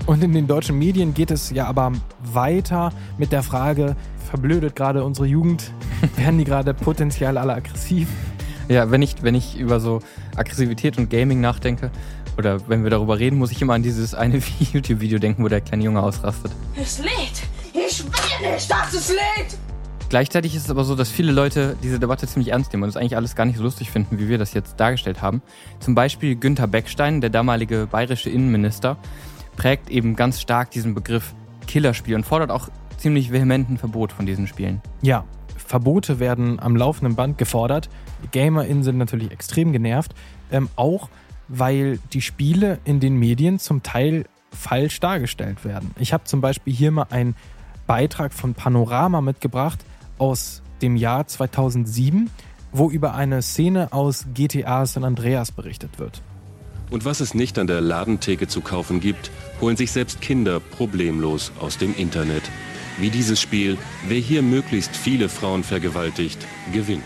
Und 0.07 0.23
in 0.23 0.31
den 0.31 0.47
deutschen 0.47 0.79
Medien 0.79 1.13
geht 1.13 1.31
es 1.31 1.49
ja 1.49 1.67
aber 1.67 1.91
weiter 2.23 2.93
mit 3.17 3.33
der 3.33 3.43
Frage, 3.43 3.97
verblödet 4.29 4.73
gerade 4.73 5.03
unsere 5.03 5.27
Jugend? 5.27 5.71
Werden 6.15 6.37
die 6.37 6.45
gerade 6.45 6.73
potenziell 6.73 7.37
alle 7.37 7.53
aggressiv? 7.53 8.07
Ja, 8.69 8.89
wenn 8.89 9.01
ich, 9.01 9.21
wenn 9.21 9.35
ich 9.35 9.59
über 9.59 9.81
so 9.81 9.99
Aggressivität 10.37 10.97
und 10.97 11.09
Gaming 11.09 11.41
nachdenke, 11.41 11.91
oder 12.37 12.69
wenn 12.69 12.83
wir 12.83 12.89
darüber 12.89 13.19
reden, 13.19 13.37
muss 13.37 13.51
ich 13.51 13.61
immer 13.61 13.73
an 13.73 13.83
dieses 13.83 14.15
eine 14.15 14.41
YouTube-Video 14.59 15.19
denken, 15.19 15.43
wo 15.43 15.49
der 15.49 15.59
kleine 15.59 15.83
Junge 15.83 16.01
ausrastet. 16.01 16.53
Es 16.81 16.99
lädt! 16.99 17.43
Ich 17.73 18.01
will 18.01 18.51
nicht, 18.51 18.71
dass 18.71 18.93
es 18.93 19.09
lädt! 19.09 19.57
Gleichzeitig 20.07 20.55
ist 20.55 20.63
es 20.63 20.69
aber 20.69 20.85
so, 20.85 20.95
dass 20.95 21.09
viele 21.09 21.33
Leute 21.33 21.75
diese 21.83 21.99
Debatte 21.99 22.27
ziemlich 22.27 22.53
ernst 22.53 22.71
nehmen 22.71 22.83
und 22.83 22.89
es 22.89 22.95
eigentlich 22.95 23.17
alles 23.17 23.35
gar 23.35 23.43
nicht 23.43 23.57
so 23.57 23.63
lustig 23.63 23.91
finden, 23.91 24.19
wie 24.19 24.29
wir 24.29 24.37
das 24.37 24.53
jetzt 24.53 24.79
dargestellt 24.79 25.21
haben. 25.21 25.41
Zum 25.81 25.95
Beispiel 25.95 26.37
Günther 26.37 26.67
Beckstein, 26.67 27.19
der 27.19 27.29
damalige 27.29 27.87
bayerische 27.91 28.29
Innenminister, 28.29 28.95
prägt 29.57 29.89
eben 29.89 30.15
ganz 30.15 30.39
stark 30.39 30.71
diesen 30.71 30.95
Begriff 30.95 31.33
Killerspiel 31.67 32.15
und 32.15 32.25
fordert 32.25 32.51
auch 32.51 32.69
ziemlich 32.97 33.31
vehementen 33.31 33.77
Verbot 33.77 34.13
von 34.13 34.25
diesen 34.25 34.47
Spielen. 34.47 34.81
Ja, 35.01 35.25
Verbote 35.57 36.19
werden 36.19 36.59
am 36.59 36.75
laufenden 36.75 37.15
Band 37.15 37.37
gefordert. 37.37 37.89
GamerInnen 38.31 38.83
sind 38.83 38.97
natürlich 38.97 39.31
extrem 39.31 39.73
genervt, 39.73 40.15
ähm, 40.51 40.69
auch 40.75 41.09
weil 41.49 41.99
die 42.13 42.21
Spiele 42.21 42.79
in 42.85 42.99
den 42.99 43.17
Medien 43.17 43.59
zum 43.59 43.83
Teil 43.83 44.25
falsch 44.51 44.99
dargestellt 44.99 45.65
werden. 45.65 45.91
Ich 45.99 46.13
habe 46.13 46.23
zum 46.23 46.41
Beispiel 46.41 46.73
hier 46.73 46.91
mal 46.91 47.07
einen 47.09 47.35
Beitrag 47.85 48.33
von 48.33 48.53
Panorama 48.53 49.21
mitgebracht 49.21 49.79
aus 50.17 50.61
dem 50.81 50.95
Jahr 50.95 51.27
2007, 51.27 52.29
wo 52.71 52.89
über 52.89 53.13
eine 53.13 53.41
Szene 53.41 53.93
aus 53.93 54.25
GTA 54.33 54.85
San 54.85 55.03
Andreas 55.03 55.51
berichtet 55.51 55.99
wird. 55.99 56.21
Und 56.89 57.03
was 57.03 57.19
es 57.19 57.33
nicht 57.33 57.59
an 57.59 57.67
der 57.67 57.81
Ladentheke 57.81 58.47
zu 58.47 58.61
kaufen 58.61 59.01
gibt, 59.01 59.29
holen 59.59 59.75
sich 59.75 59.91
selbst 59.91 60.21
Kinder 60.21 60.59
problemlos 60.59 61.51
aus 61.59 61.77
dem 61.77 61.93
Internet. 61.95 62.43
Wie 62.97 63.09
dieses 63.09 63.41
Spiel, 63.41 63.77
wer 64.07 64.17
hier 64.17 64.41
möglichst 64.41 64.95
viele 64.95 65.27
Frauen 65.27 65.63
vergewaltigt, 65.63 66.39
gewinnt. 66.71 67.03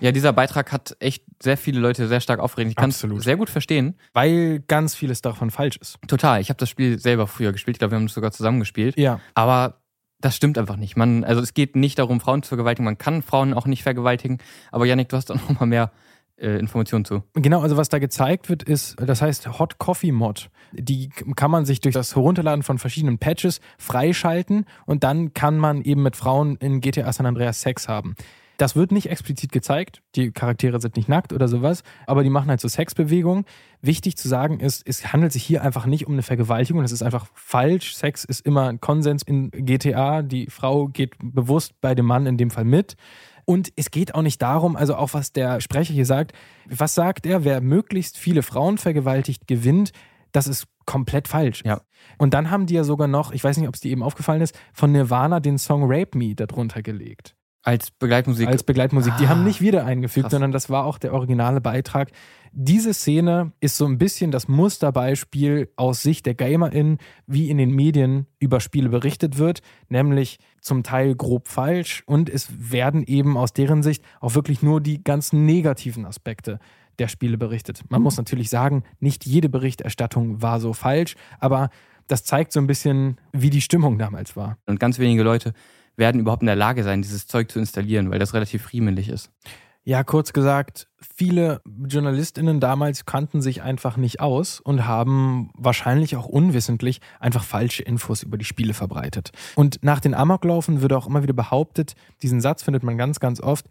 Ja, 0.00 0.12
dieser 0.12 0.32
Beitrag 0.32 0.72
hat 0.72 0.96
echt 0.98 1.24
sehr 1.42 1.56
viele 1.56 1.80
Leute 1.80 2.08
sehr 2.08 2.20
stark 2.20 2.40
aufgeregt. 2.40 2.70
Ich 2.70 2.76
kann 2.76 2.90
es 2.90 2.98
sehr 3.00 3.36
gut 3.36 3.48
verstehen. 3.48 3.96
Weil 4.12 4.60
ganz 4.66 4.94
vieles 4.94 5.22
davon 5.22 5.50
falsch 5.50 5.76
ist. 5.76 5.96
Total. 6.08 6.40
Ich 6.40 6.50
habe 6.50 6.58
das 6.58 6.68
Spiel 6.68 6.98
selber 6.98 7.26
früher 7.26 7.52
gespielt. 7.52 7.76
Ich 7.76 7.78
glaube, 7.78 7.92
wir 7.92 7.96
haben 7.96 8.06
es 8.06 8.14
sogar 8.14 8.32
zusammen 8.32 8.58
gespielt. 8.60 8.98
Ja. 8.98 9.20
Aber 9.34 9.80
das 10.20 10.36
stimmt 10.36 10.58
einfach 10.58 10.76
nicht. 10.76 10.96
Man, 10.96 11.24
also 11.24 11.40
es 11.40 11.54
geht 11.54 11.76
nicht 11.76 11.98
darum, 11.98 12.20
Frauen 12.20 12.42
zu 12.42 12.48
vergewaltigen. 12.48 12.84
Man 12.84 12.98
kann 12.98 13.22
Frauen 13.22 13.54
auch 13.54 13.66
nicht 13.66 13.84
vergewaltigen. 13.84 14.38
Aber 14.70 14.86
Yannick, 14.86 15.08
du 15.08 15.16
hast 15.16 15.30
da 15.30 15.34
noch 15.34 15.60
mal 15.60 15.66
mehr 15.66 15.92
äh, 16.36 16.58
Informationen 16.58 17.04
zu. 17.04 17.22
Genau, 17.34 17.60
also 17.60 17.76
was 17.76 17.88
da 17.88 17.98
gezeigt 17.98 18.48
wird, 18.48 18.62
ist, 18.62 18.96
das 18.98 19.22
heißt 19.22 19.58
Hot 19.58 19.78
Coffee 19.78 20.12
Mod. 20.12 20.50
Die 20.72 21.10
kann 21.36 21.50
man 21.50 21.64
sich 21.64 21.80
durch 21.80 21.94
das 21.94 22.14
Herunterladen 22.14 22.62
von 22.62 22.78
verschiedenen 22.78 23.18
Patches 23.18 23.60
freischalten 23.78 24.66
und 24.86 25.04
dann 25.04 25.34
kann 25.34 25.58
man 25.58 25.82
eben 25.82 26.02
mit 26.02 26.16
Frauen 26.16 26.56
in 26.56 26.80
GTA 26.80 27.12
San 27.12 27.26
Andreas 27.26 27.60
Sex 27.60 27.88
haben. 27.88 28.14
Das 28.62 28.76
wird 28.76 28.92
nicht 28.92 29.10
explizit 29.10 29.50
gezeigt. 29.50 30.02
Die 30.14 30.30
Charaktere 30.30 30.80
sind 30.80 30.96
nicht 30.96 31.08
nackt 31.08 31.32
oder 31.32 31.48
sowas, 31.48 31.82
aber 32.06 32.22
die 32.22 32.30
machen 32.30 32.48
halt 32.48 32.60
so 32.60 32.68
Sexbewegungen. 32.68 33.44
Wichtig 33.80 34.16
zu 34.16 34.28
sagen 34.28 34.60
ist, 34.60 34.82
es 34.86 35.12
handelt 35.12 35.32
sich 35.32 35.42
hier 35.42 35.62
einfach 35.62 35.86
nicht 35.86 36.06
um 36.06 36.12
eine 36.12 36.22
Vergewaltigung. 36.22 36.82
Das 36.82 36.92
ist 36.92 37.02
einfach 37.02 37.26
falsch. 37.34 37.96
Sex 37.96 38.24
ist 38.24 38.46
immer 38.46 38.68
ein 38.68 38.80
Konsens 38.80 39.24
in 39.24 39.50
GTA. 39.50 40.22
Die 40.22 40.46
Frau 40.48 40.86
geht 40.86 41.14
bewusst 41.20 41.80
bei 41.80 41.96
dem 41.96 42.06
Mann 42.06 42.26
in 42.26 42.36
dem 42.36 42.50
Fall 42.50 42.64
mit. 42.64 42.94
Und 43.44 43.72
es 43.76 43.90
geht 43.90 44.14
auch 44.14 44.22
nicht 44.22 44.40
darum, 44.40 44.76
also 44.76 44.94
auch 44.94 45.14
was 45.14 45.32
der 45.32 45.60
Sprecher 45.60 45.92
hier 45.92 46.06
sagt, 46.06 46.32
was 46.66 46.94
sagt 46.94 47.26
er, 47.26 47.44
wer 47.44 47.60
möglichst 47.60 48.18
viele 48.18 48.42
Frauen 48.42 48.78
vergewaltigt, 48.78 49.46
gewinnt. 49.46 49.92
Das 50.30 50.46
ist 50.46 50.66
komplett 50.86 51.28
falsch. 51.28 51.62
Ja. 51.64 51.82
Und 52.18 52.34
dann 52.34 52.50
haben 52.50 52.66
die 52.66 52.74
ja 52.74 52.84
sogar 52.84 53.08
noch, 53.08 53.32
ich 53.32 53.44
weiß 53.44 53.56
nicht, 53.58 53.68
ob 53.68 53.74
es 53.74 53.80
dir 53.80 53.90
eben 53.90 54.02
aufgefallen 54.02 54.40
ist, 54.40 54.58
von 54.72 54.92
Nirvana 54.92 55.40
den 55.40 55.58
Song 55.58 55.82
Rape 55.84 56.16
Me 56.16 56.34
darunter 56.34 56.82
gelegt. 56.82 57.36
Als 57.64 57.92
Begleitmusik. 57.92 58.48
Als 58.48 58.64
Begleitmusik. 58.64 59.12
Ah, 59.12 59.18
die 59.18 59.28
haben 59.28 59.44
nicht 59.44 59.60
wieder 59.60 59.84
eingefügt, 59.84 60.24
krass. 60.24 60.32
sondern 60.32 60.50
das 60.50 60.68
war 60.68 60.84
auch 60.84 60.98
der 60.98 61.12
originale 61.14 61.60
Beitrag. 61.60 62.10
Diese 62.50 62.92
Szene 62.92 63.52
ist 63.60 63.76
so 63.76 63.86
ein 63.86 63.98
bisschen 63.98 64.32
das 64.32 64.48
Musterbeispiel 64.48 65.70
aus 65.76 66.02
Sicht 66.02 66.26
der 66.26 66.34
GamerInnen, 66.34 66.98
wie 67.26 67.50
in 67.50 67.58
den 67.58 67.70
Medien 67.70 68.26
über 68.40 68.58
Spiele 68.60 68.88
berichtet 68.88 69.38
wird, 69.38 69.62
nämlich 69.88 70.38
zum 70.60 70.82
Teil 70.82 71.14
grob 71.14 71.48
falsch 71.48 72.02
und 72.06 72.28
es 72.28 72.48
werden 72.58 73.04
eben 73.04 73.36
aus 73.36 73.52
deren 73.52 73.82
Sicht 73.82 74.04
auch 74.20 74.34
wirklich 74.34 74.62
nur 74.62 74.80
die 74.80 75.02
ganz 75.02 75.32
negativen 75.32 76.04
Aspekte 76.04 76.58
der 76.98 77.08
Spiele 77.08 77.38
berichtet. 77.38 77.82
Man 77.88 78.02
muss 78.02 78.16
natürlich 78.16 78.50
sagen, 78.50 78.82
nicht 78.98 79.24
jede 79.24 79.48
Berichterstattung 79.48 80.42
war 80.42 80.60
so 80.60 80.72
falsch, 80.72 81.14
aber 81.38 81.70
das 82.06 82.24
zeigt 82.24 82.52
so 82.52 82.60
ein 82.60 82.66
bisschen, 82.66 83.18
wie 83.32 83.50
die 83.50 83.60
Stimmung 83.60 83.98
damals 83.98 84.36
war. 84.36 84.58
Und 84.66 84.80
ganz 84.80 84.98
wenige 84.98 85.22
Leute 85.22 85.54
werden 85.96 86.20
überhaupt 86.20 86.42
in 86.42 86.46
der 86.46 86.56
Lage 86.56 86.84
sein, 86.84 87.02
dieses 87.02 87.26
Zeug 87.26 87.50
zu 87.50 87.58
installieren, 87.58 88.10
weil 88.10 88.18
das 88.18 88.34
relativ 88.34 88.62
friemelig 88.62 89.08
ist. 89.08 89.30
Ja, 89.84 90.04
kurz 90.04 90.32
gesagt, 90.32 90.86
viele 91.00 91.60
JournalistInnen 91.88 92.60
damals 92.60 93.04
kannten 93.04 93.42
sich 93.42 93.62
einfach 93.62 93.96
nicht 93.96 94.20
aus 94.20 94.60
und 94.60 94.86
haben 94.86 95.50
wahrscheinlich 95.54 96.14
auch 96.14 96.26
unwissentlich 96.26 97.00
einfach 97.18 97.42
falsche 97.42 97.82
Infos 97.82 98.22
über 98.22 98.38
die 98.38 98.44
Spiele 98.44 98.74
verbreitet. 98.74 99.32
Und 99.56 99.82
nach 99.82 99.98
den 99.98 100.14
Amoklaufen 100.14 100.82
wird 100.82 100.92
auch 100.92 101.08
immer 101.08 101.24
wieder 101.24 101.32
behauptet, 101.34 101.96
diesen 102.22 102.40
Satz 102.40 102.62
findet 102.62 102.84
man 102.84 102.96
ganz, 102.96 103.18
ganz 103.18 103.40
oft, 103.40 103.66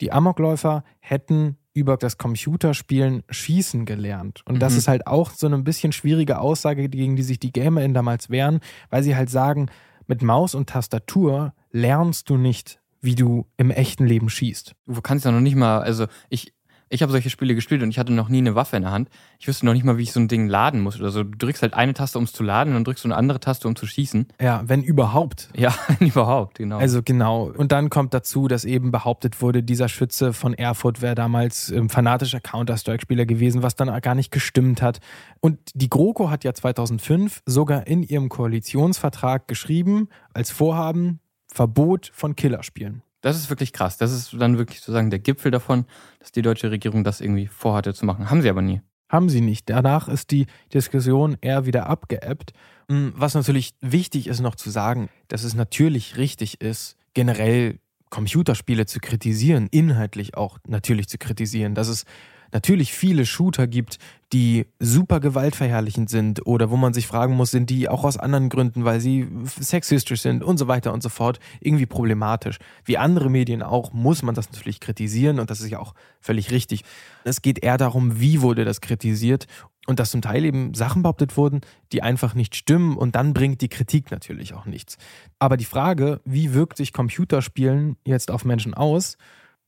die 0.00 0.10
Amokläufer 0.10 0.82
hätten 0.98 1.58
über 1.74 1.96
das 1.96 2.18
Computerspielen 2.18 3.22
schießen 3.30 3.86
gelernt. 3.86 4.42
Und 4.46 4.58
das 4.60 4.72
Mhm. 4.72 4.78
ist 4.78 4.88
halt 4.88 5.06
auch 5.06 5.30
so 5.30 5.46
eine 5.46 5.58
bisschen 5.58 5.92
schwierige 5.92 6.40
Aussage, 6.40 6.88
gegen 6.88 7.14
die 7.14 7.22
sich 7.22 7.38
die 7.38 7.52
GamerInnen 7.52 7.94
damals 7.94 8.30
wehren, 8.30 8.58
weil 8.90 9.04
sie 9.04 9.14
halt 9.14 9.30
sagen, 9.30 9.70
mit 10.08 10.22
Maus 10.22 10.56
und 10.56 10.68
Tastatur 10.68 11.54
lernst 11.72 12.30
du 12.30 12.36
nicht, 12.36 12.80
wie 13.00 13.16
du 13.16 13.46
im 13.56 13.70
echten 13.70 14.06
Leben 14.06 14.30
schießt. 14.30 14.74
Du 14.86 15.00
kannst 15.02 15.24
ja 15.24 15.32
noch 15.32 15.40
nicht 15.40 15.56
mal, 15.56 15.80
also 15.80 16.06
ich, 16.30 16.54
ich 16.88 17.02
habe 17.02 17.10
solche 17.10 17.30
Spiele 17.30 17.54
gespielt 17.54 17.82
und 17.82 17.90
ich 17.90 17.98
hatte 17.98 18.12
noch 18.12 18.28
nie 18.28 18.38
eine 18.38 18.54
Waffe 18.54 18.76
in 18.76 18.82
der 18.82 18.92
Hand. 18.92 19.08
Ich 19.40 19.48
wüsste 19.48 19.64
noch 19.64 19.72
nicht 19.72 19.82
mal, 19.82 19.96
wie 19.96 20.02
ich 20.02 20.12
so 20.12 20.20
ein 20.20 20.28
Ding 20.28 20.46
laden 20.46 20.80
muss 20.80 21.00
oder 21.00 21.10
so. 21.10 21.24
Du 21.24 21.36
drückst 21.36 21.62
halt 21.62 21.74
eine 21.74 21.94
Taste, 21.94 22.18
um 22.18 22.24
es 22.24 22.32
zu 22.32 22.44
laden 22.44 22.68
und 22.70 22.74
dann 22.74 22.84
drückst 22.84 23.04
du 23.04 23.08
eine 23.08 23.16
andere 23.16 23.40
Taste, 23.40 23.66
um 23.66 23.74
zu 23.74 23.86
schießen. 23.86 24.28
Ja, 24.40 24.62
wenn 24.66 24.82
überhaupt. 24.82 25.48
Ja, 25.56 25.74
wenn 25.98 26.08
überhaupt, 26.08 26.58
genau. 26.58 26.78
Also 26.78 27.02
genau. 27.02 27.50
Und 27.56 27.72
dann 27.72 27.90
kommt 27.90 28.14
dazu, 28.14 28.46
dass 28.46 28.64
eben 28.64 28.92
behauptet 28.92 29.40
wurde, 29.40 29.62
dieser 29.62 29.88
Schütze 29.88 30.32
von 30.32 30.54
Erfurt 30.54 31.02
wäre 31.02 31.14
damals 31.14 31.70
ähm, 31.70 31.88
fanatischer 31.88 32.40
Counter-Strike-Spieler 32.40 33.26
gewesen, 33.26 33.62
was 33.62 33.74
dann 33.74 34.00
gar 34.02 34.14
nicht 34.14 34.30
gestimmt 34.30 34.82
hat. 34.82 35.00
Und 35.40 35.58
die 35.74 35.88
GroKo 35.88 36.30
hat 36.30 36.44
ja 36.44 36.52
2005 36.52 37.42
sogar 37.46 37.86
in 37.86 38.02
ihrem 38.02 38.28
Koalitionsvertrag 38.28 39.48
geschrieben, 39.48 40.08
als 40.34 40.50
Vorhaben, 40.50 41.20
Verbot 41.52 42.10
von 42.14 42.34
Killerspielen. 42.34 43.02
Das 43.20 43.36
ist 43.36 43.50
wirklich 43.50 43.72
krass. 43.72 43.98
Das 43.98 44.10
ist 44.12 44.34
dann 44.38 44.58
wirklich 44.58 44.80
sozusagen 44.80 45.10
der 45.10 45.20
Gipfel 45.20 45.50
davon, 45.50 45.84
dass 46.18 46.32
die 46.32 46.42
deutsche 46.42 46.70
Regierung 46.70 47.04
das 47.04 47.20
irgendwie 47.20 47.46
vorhatte 47.46 47.94
zu 47.94 48.04
machen. 48.04 48.30
Haben 48.30 48.42
sie 48.42 48.50
aber 48.50 48.62
nie. 48.62 48.80
Haben 49.08 49.28
sie 49.28 49.42
nicht. 49.42 49.68
Danach 49.68 50.08
ist 50.08 50.30
die 50.30 50.46
Diskussion 50.72 51.36
eher 51.40 51.66
wieder 51.66 51.86
abgeebbt. 51.86 52.52
Mm, 52.88 53.10
Was 53.14 53.34
natürlich 53.34 53.74
wichtig 53.80 54.26
ist 54.26 54.40
noch 54.40 54.56
zu 54.56 54.70
sagen, 54.70 55.08
dass 55.28 55.44
es 55.44 55.54
natürlich 55.54 56.16
richtig 56.16 56.60
ist, 56.60 56.96
generell 57.14 57.78
Computerspiele 58.10 58.86
zu 58.86 58.98
kritisieren, 59.00 59.68
inhaltlich 59.70 60.36
auch 60.36 60.58
natürlich 60.66 61.08
zu 61.08 61.18
kritisieren, 61.18 61.74
dass 61.74 61.88
es 61.88 62.04
natürlich 62.52 62.92
viele 62.92 63.26
Shooter 63.26 63.66
gibt, 63.66 63.98
die 64.32 64.66
super 64.78 65.20
gewaltverherrlichend 65.20 66.08
sind 66.08 66.46
oder 66.46 66.70
wo 66.70 66.76
man 66.76 66.94
sich 66.94 67.06
fragen 67.06 67.34
muss, 67.34 67.50
sind 67.50 67.68
die 67.68 67.88
auch 67.88 68.04
aus 68.04 68.16
anderen 68.16 68.48
Gründen, 68.48 68.84
weil 68.84 69.00
sie 69.00 69.28
sexistisch 69.44 70.22
sind 70.22 70.42
und 70.42 70.58
so 70.58 70.68
weiter 70.68 70.92
und 70.92 71.02
so 71.02 71.08
fort, 71.08 71.38
irgendwie 71.60 71.86
problematisch. 71.86 72.58
Wie 72.84 72.96
andere 72.96 73.28
Medien 73.28 73.62
auch, 73.62 73.92
muss 73.92 74.22
man 74.22 74.34
das 74.34 74.50
natürlich 74.50 74.80
kritisieren 74.80 75.38
und 75.38 75.50
das 75.50 75.60
ist 75.60 75.70
ja 75.70 75.78
auch 75.78 75.94
völlig 76.20 76.50
richtig. 76.50 76.84
Es 77.24 77.42
geht 77.42 77.62
eher 77.62 77.76
darum, 77.76 78.20
wie 78.20 78.40
wurde 78.40 78.64
das 78.64 78.80
kritisiert 78.80 79.46
und 79.86 79.98
dass 79.98 80.12
zum 80.12 80.22
Teil 80.22 80.44
eben 80.44 80.74
Sachen 80.74 81.02
behauptet 81.02 81.36
wurden, 81.36 81.60
die 81.92 82.02
einfach 82.02 82.34
nicht 82.34 82.56
stimmen 82.56 82.96
und 82.96 83.14
dann 83.16 83.34
bringt 83.34 83.60
die 83.60 83.68
Kritik 83.68 84.10
natürlich 84.10 84.54
auch 84.54 84.64
nichts. 84.64 84.96
Aber 85.38 85.56
die 85.56 85.64
Frage, 85.64 86.20
wie 86.24 86.54
wirkt 86.54 86.76
sich 86.76 86.92
Computerspielen 86.92 87.96
jetzt 88.06 88.30
auf 88.30 88.44
Menschen 88.44 88.74
aus, 88.74 89.18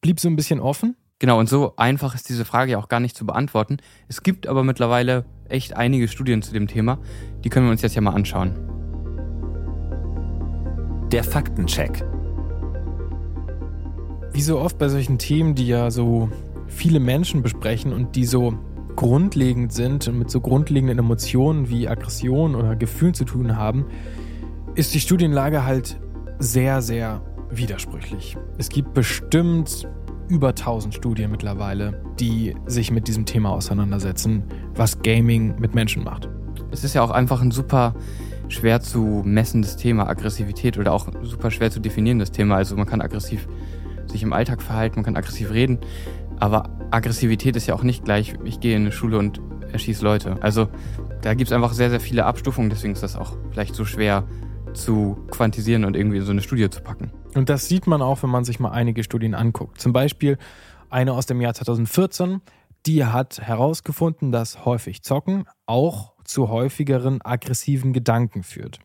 blieb 0.01 0.21
so 0.21 0.29
ein 0.29 0.37
bisschen 0.37 0.61
offen. 0.61 0.97
Genau, 1.25 1.39
und 1.39 1.49
so 1.49 1.73
einfach 1.79 2.15
ist 2.15 2.29
diese 2.29 2.45
Frage 2.45 2.73
ja 2.73 2.79
auch 2.79 2.89
gar 2.89 3.01
nicht 3.01 3.17
zu 3.17 3.25
beantworten. 3.25 3.79
Es 4.09 4.23
gibt 4.23 4.47
aber 4.47 4.63
mittlerweile 4.63 5.25
echt 5.49 5.75
einige 5.75 6.07
Studien 6.07 6.43
zu 6.43 6.53
dem 6.53 6.69
Thema. 6.69 6.99
Die 7.43 7.49
können 7.49 7.65
wir 7.65 7.71
uns 7.71 7.81
jetzt 7.81 7.95
ja 7.95 8.03
mal 8.03 8.13
anschauen. 8.13 8.53
Der 11.11 11.25
Faktencheck. 11.25 12.05
Wie 14.35 14.43
so 14.43 14.59
oft 14.59 14.77
bei 14.77 14.91
solchen 14.91 15.17
Themen, 15.17 15.55
die 15.55 15.67
ja 15.67 15.91
so 15.91 16.29
viele 16.67 17.01
Menschen 17.01 17.41
besprechen 17.41 17.95
und 17.95 18.17
die 18.17 18.27
so 18.27 18.59
grundlegend 18.95 19.73
sind 19.73 20.07
und 20.07 20.19
mit 20.19 20.31
so 20.31 20.43
grundlegenden 20.43 20.99
Emotionen 20.99 21.71
wie 21.71 21.89
Aggression 21.89 22.55
oder 22.55 22.77
Gefühlen 22.77 23.15
zu 23.15 23.25
tun 23.25 23.57
haben, 23.57 23.87
ist 24.75 24.93
die 24.93 25.01
Studienlage 25.01 25.65
halt 25.65 25.99
sehr, 26.39 26.83
sehr 26.83 27.23
widersprüchlich. 27.49 28.37
Es 28.59 28.69
gibt 28.69 28.93
bestimmt 28.93 29.89
über 30.29 30.49
1000 30.49 30.95
Studien 30.95 31.31
mittlerweile, 31.31 32.03
die 32.19 32.55
sich 32.67 32.91
mit 32.91 33.09
diesem 33.09 33.27
Thema 33.27 33.51
auseinandersetzen, 33.51 34.45
was 34.75 35.03
Gaming 35.03 35.59
mit 35.59 35.75
Menschen 35.75 36.05
macht. 36.05 36.29
Es 36.71 36.85
ist 36.85 36.95
ja 36.95 37.03
auch 37.03 37.11
einfach 37.11 37.41
ein 37.41 37.51
super 37.51 37.95
schwer 38.49 38.81
zu 38.81 39.23
messendes 39.25 39.77
Thema, 39.77 40.09
Aggressivität 40.09 40.79
oder 40.79 40.93
auch 40.93 41.09
super 41.23 41.51
schwer 41.51 41.71
zu 41.71 41.81
definierendes 41.81 42.31
Thema. 42.31 42.57
Also 42.57 42.77
man 42.77 42.87
kann 42.87 43.01
aggressiv 43.01 43.49
sich 44.07 44.23
im 44.23 44.33
Alltag 44.33 44.63
verhalten, 44.63 44.97
man 44.97 45.05
kann 45.05 45.17
aggressiv 45.17 45.51
reden, 45.51 45.79
aber 46.39 46.71
Aggressivität 46.91 47.57
ist 47.57 47.67
ja 47.67 47.75
auch 47.75 47.83
nicht 47.83 48.05
gleich, 48.05 48.35
ich 48.45 48.61
gehe 48.61 48.77
in 48.77 48.83
eine 48.83 48.93
Schule 48.93 49.19
und 49.19 49.41
erschieße 49.73 50.05
Leute. 50.05 50.37
Also 50.43 50.69
da 51.23 51.35
gibt 51.35 51.51
es 51.51 51.53
einfach 51.53 51.73
sehr, 51.73 51.91
sehr 51.91 52.01
viele 52.01 52.27
Abstufungen, 52.27 52.71
deswegen 52.71 52.93
ist 52.93 53.03
das 53.03 53.17
auch 53.17 53.37
vielleicht 53.51 53.75
so 53.75 53.85
schwer 53.85 54.25
zu 54.75 55.17
quantisieren 55.31 55.85
und 55.85 55.97
irgendwie 55.97 56.19
in 56.19 56.25
so 56.25 56.33
eine 56.33 56.43
Studie 56.43 56.69
zu 56.69 56.83
packen. 56.83 57.11
Und 57.35 57.49
das 57.49 57.69
sieht 57.69 57.87
man 57.87 58.01
auch, 58.01 58.23
wenn 58.23 58.31
man 58.31 58.45
sich 58.45 58.61
mal 58.61 58.71
einige 58.71 59.03
Studien 59.03 59.35
anguckt. 59.35 59.81
Zum 59.81 59.93
Beispiel 59.93 60.39
eine 60.89 61.13
aus 61.13 61.27
dem 61.27 61.41
Jahr 61.41 61.55
2014, 61.55 62.41
die 62.87 63.05
hat 63.05 63.41
herausgefunden, 63.41 64.31
dass 64.31 64.65
häufig 64.65 65.03
Zocken 65.03 65.47
auch 65.67 66.13
zu 66.25 66.49
häufigeren 66.49 67.21
aggressiven 67.23 67.93
Gedanken 67.93 68.43
führt. 68.43 68.79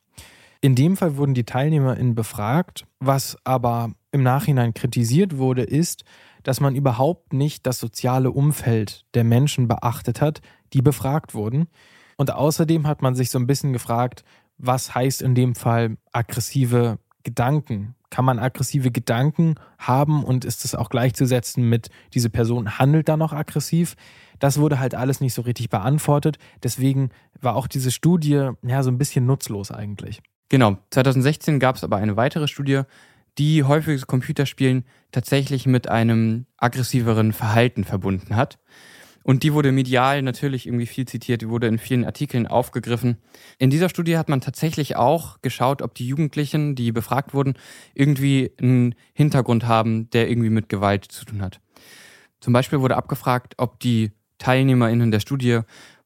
In 0.61 0.75
dem 0.75 0.97
Fall 0.97 1.15
wurden 1.15 1.33
die 1.33 1.45
TeilnehmerInnen 1.45 2.15
befragt, 2.15 2.85
was 2.99 3.37
aber 3.45 3.91
im 4.11 4.23
Nachhinein 4.23 4.73
kritisiert 4.73 5.37
wurde, 5.37 5.63
ist, 5.63 6.03
dass 6.43 6.59
man 6.59 6.75
überhaupt 6.75 7.33
nicht 7.33 7.65
das 7.65 7.79
soziale 7.79 8.31
Umfeld 8.31 9.05
der 9.13 9.23
Menschen 9.23 9.67
beachtet 9.67 10.21
hat, 10.21 10.41
die 10.73 10.81
befragt 10.81 11.33
wurden. 11.33 11.67
Und 12.17 12.31
außerdem 12.31 12.87
hat 12.87 13.01
man 13.01 13.15
sich 13.15 13.29
so 13.29 13.39
ein 13.39 13.47
bisschen 13.47 13.71
gefragt, 13.71 14.23
was 14.57 14.93
heißt 14.93 15.21
in 15.21 15.35
dem 15.35 15.55
Fall 15.55 15.97
aggressive 16.11 16.99
Gedanken? 17.23 17.95
Kann 18.09 18.25
man 18.25 18.39
aggressive 18.39 18.91
Gedanken 18.91 19.55
haben 19.77 20.23
und 20.23 20.45
ist 20.45 20.65
es 20.65 20.75
auch 20.75 20.89
gleichzusetzen 20.89 21.67
mit, 21.67 21.89
diese 22.13 22.29
Person 22.29 22.79
handelt 22.79 23.07
da 23.07 23.17
noch 23.17 23.33
aggressiv? 23.33 23.95
Das 24.39 24.57
wurde 24.57 24.79
halt 24.79 24.95
alles 24.95 25.21
nicht 25.21 25.33
so 25.33 25.41
richtig 25.43 25.69
beantwortet. 25.69 26.37
Deswegen 26.63 27.09
war 27.39 27.55
auch 27.55 27.67
diese 27.67 27.91
Studie 27.91 28.49
ja 28.63 28.83
so 28.83 28.89
ein 28.89 28.97
bisschen 28.97 29.25
nutzlos 29.25 29.71
eigentlich. 29.71 30.21
Genau, 30.49 30.77
2016 30.89 31.59
gab 31.59 31.75
es 31.75 31.83
aber 31.83 31.97
eine 31.97 32.17
weitere 32.17 32.47
Studie, 32.47 32.81
die 33.37 33.63
häufiges 33.63 34.07
Computerspielen 34.07 34.83
tatsächlich 35.11 35.65
mit 35.65 35.87
einem 35.87 36.45
aggressiveren 36.57 37.33
Verhalten 37.33 37.83
verbunden 37.83 38.35
hat. 38.35 38.57
Und 39.23 39.43
die 39.43 39.53
wurde 39.53 39.71
medial 39.71 40.21
natürlich 40.21 40.65
irgendwie 40.65 40.85
viel 40.85 41.05
zitiert, 41.05 41.41
die 41.41 41.49
wurde 41.49 41.67
in 41.67 41.77
vielen 41.77 42.05
Artikeln 42.05 42.47
aufgegriffen. 42.47 43.17
In 43.57 43.69
dieser 43.69 43.89
Studie 43.89 44.17
hat 44.17 44.29
man 44.29 44.41
tatsächlich 44.41 44.95
auch 44.95 45.41
geschaut, 45.41 45.81
ob 45.81 45.93
die 45.93 46.07
Jugendlichen, 46.07 46.75
die 46.75 46.91
befragt 46.91 47.33
wurden, 47.33 47.55
irgendwie 47.93 48.51
einen 48.59 48.95
Hintergrund 49.13 49.67
haben, 49.67 50.09
der 50.11 50.29
irgendwie 50.29 50.49
mit 50.49 50.69
Gewalt 50.69 51.05
zu 51.05 51.25
tun 51.25 51.41
hat. 51.41 51.59
Zum 52.39 52.53
Beispiel 52.53 52.79
wurde 52.79 52.95
abgefragt, 52.95 53.55
ob 53.57 53.79
die 53.79 54.11
TeilnehmerInnen 54.37 55.11
der 55.11 55.19
Studie 55.19 55.59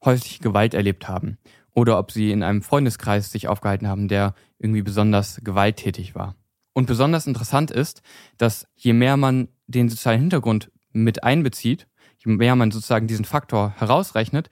häusliche 0.04 0.42
Gewalt 0.42 0.74
erlebt 0.74 1.08
haben 1.08 1.38
oder 1.72 1.98
ob 1.98 2.12
sie 2.12 2.30
in 2.30 2.42
einem 2.42 2.62
Freundeskreis 2.62 3.30
sich 3.30 3.48
aufgehalten 3.48 3.88
haben, 3.88 4.08
der 4.08 4.34
irgendwie 4.58 4.82
besonders 4.82 5.40
gewalttätig 5.42 6.14
war. 6.14 6.36
Und 6.72 6.86
besonders 6.86 7.26
interessant 7.26 7.70
ist, 7.70 8.02
dass 8.36 8.66
je 8.74 8.92
mehr 8.92 9.16
man 9.16 9.48
den 9.66 9.88
sozialen 9.88 10.20
Hintergrund 10.20 10.70
mit 10.92 11.22
einbezieht, 11.22 11.86
je 12.24 12.32
mehr 12.32 12.56
man 12.56 12.70
sozusagen 12.70 13.06
diesen 13.06 13.24
Faktor 13.24 13.74
herausrechnet, 13.78 14.48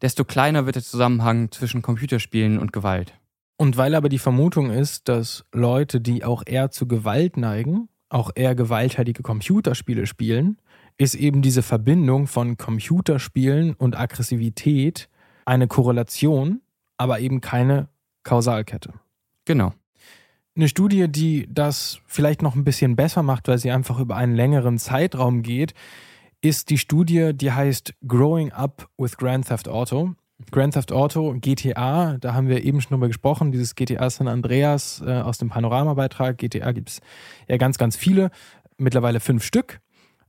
desto 0.00 0.24
kleiner 0.24 0.66
wird 0.66 0.76
der 0.76 0.82
Zusammenhang 0.82 1.50
zwischen 1.50 1.82
Computerspielen 1.82 2.58
und 2.58 2.72
Gewalt. 2.72 3.14
Und 3.56 3.76
weil 3.76 3.94
aber 3.94 4.08
die 4.08 4.18
Vermutung 4.18 4.70
ist, 4.70 5.08
dass 5.08 5.44
Leute, 5.52 6.00
die 6.00 6.24
auch 6.24 6.42
eher 6.44 6.70
zu 6.70 6.88
Gewalt 6.88 7.36
neigen, 7.36 7.88
auch 8.08 8.30
eher 8.34 8.54
gewalttätige 8.54 9.22
Computerspiele 9.22 10.06
spielen, 10.06 10.58
ist 10.98 11.14
eben 11.14 11.42
diese 11.42 11.62
Verbindung 11.62 12.26
von 12.26 12.56
Computerspielen 12.56 13.74
und 13.74 13.96
Aggressivität 13.96 15.08
eine 15.44 15.68
Korrelation, 15.68 16.60
aber 16.96 17.20
eben 17.20 17.40
keine 17.40 17.88
Kausalkette. 18.22 18.92
Genau. 19.44 19.72
Eine 20.54 20.68
Studie, 20.68 21.08
die 21.08 21.48
das 21.50 22.00
vielleicht 22.06 22.42
noch 22.42 22.54
ein 22.54 22.64
bisschen 22.64 22.94
besser 22.94 23.22
macht, 23.22 23.48
weil 23.48 23.58
sie 23.58 23.70
einfach 23.70 23.98
über 23.98 24.16
einen 24.16 24.34
längeren 24.34 24.78
Zeitraum 24.78 25.42
geht, 25.42 25.72
ist 26.42 26.70
die 26.70 26.78
Studie, 26.78 27.32
die 27.32 27.52
heißt 27.52 27.94
Growing 28.06 28.52
Up 28.52 28.88
with 28.98 29.16
Grand 29.16 29.46
Theft 29.46 29.68
Auto. 29.68 30.14
Grand 30.50 30.74
Theft 30.74 30.90
Auto, 30.90 31.36
GTA, 31.40 32.18
da 32.18 32.34
haben 32.34 32.48
wir 32.48 32.64
eben 32.64 32.80
schon 32.80 32.90
drüber 32.90 33.06
gesprochen, 33.06 33.52
dieses 33.52 33.76
GTA 33.76 34.10
San 34.10 34.26
Andreas 34.26 35.00
äh, 35.06 35.20
aus 35.20 35.38
dem 35.38 35.50
Panoramabeitrag. 35.50 36.36
GTA 36.36 36.72
gibt 36.72 36.90
es 36.90 37.00
ja 37.48 37.56
ganz, 37.58 37.78
ganz 37.78 37.96
viele, 37.96 38.32
mittlerweile 38.76 39.20
fünf 39.20 39.44
Stück. 39.44 39.80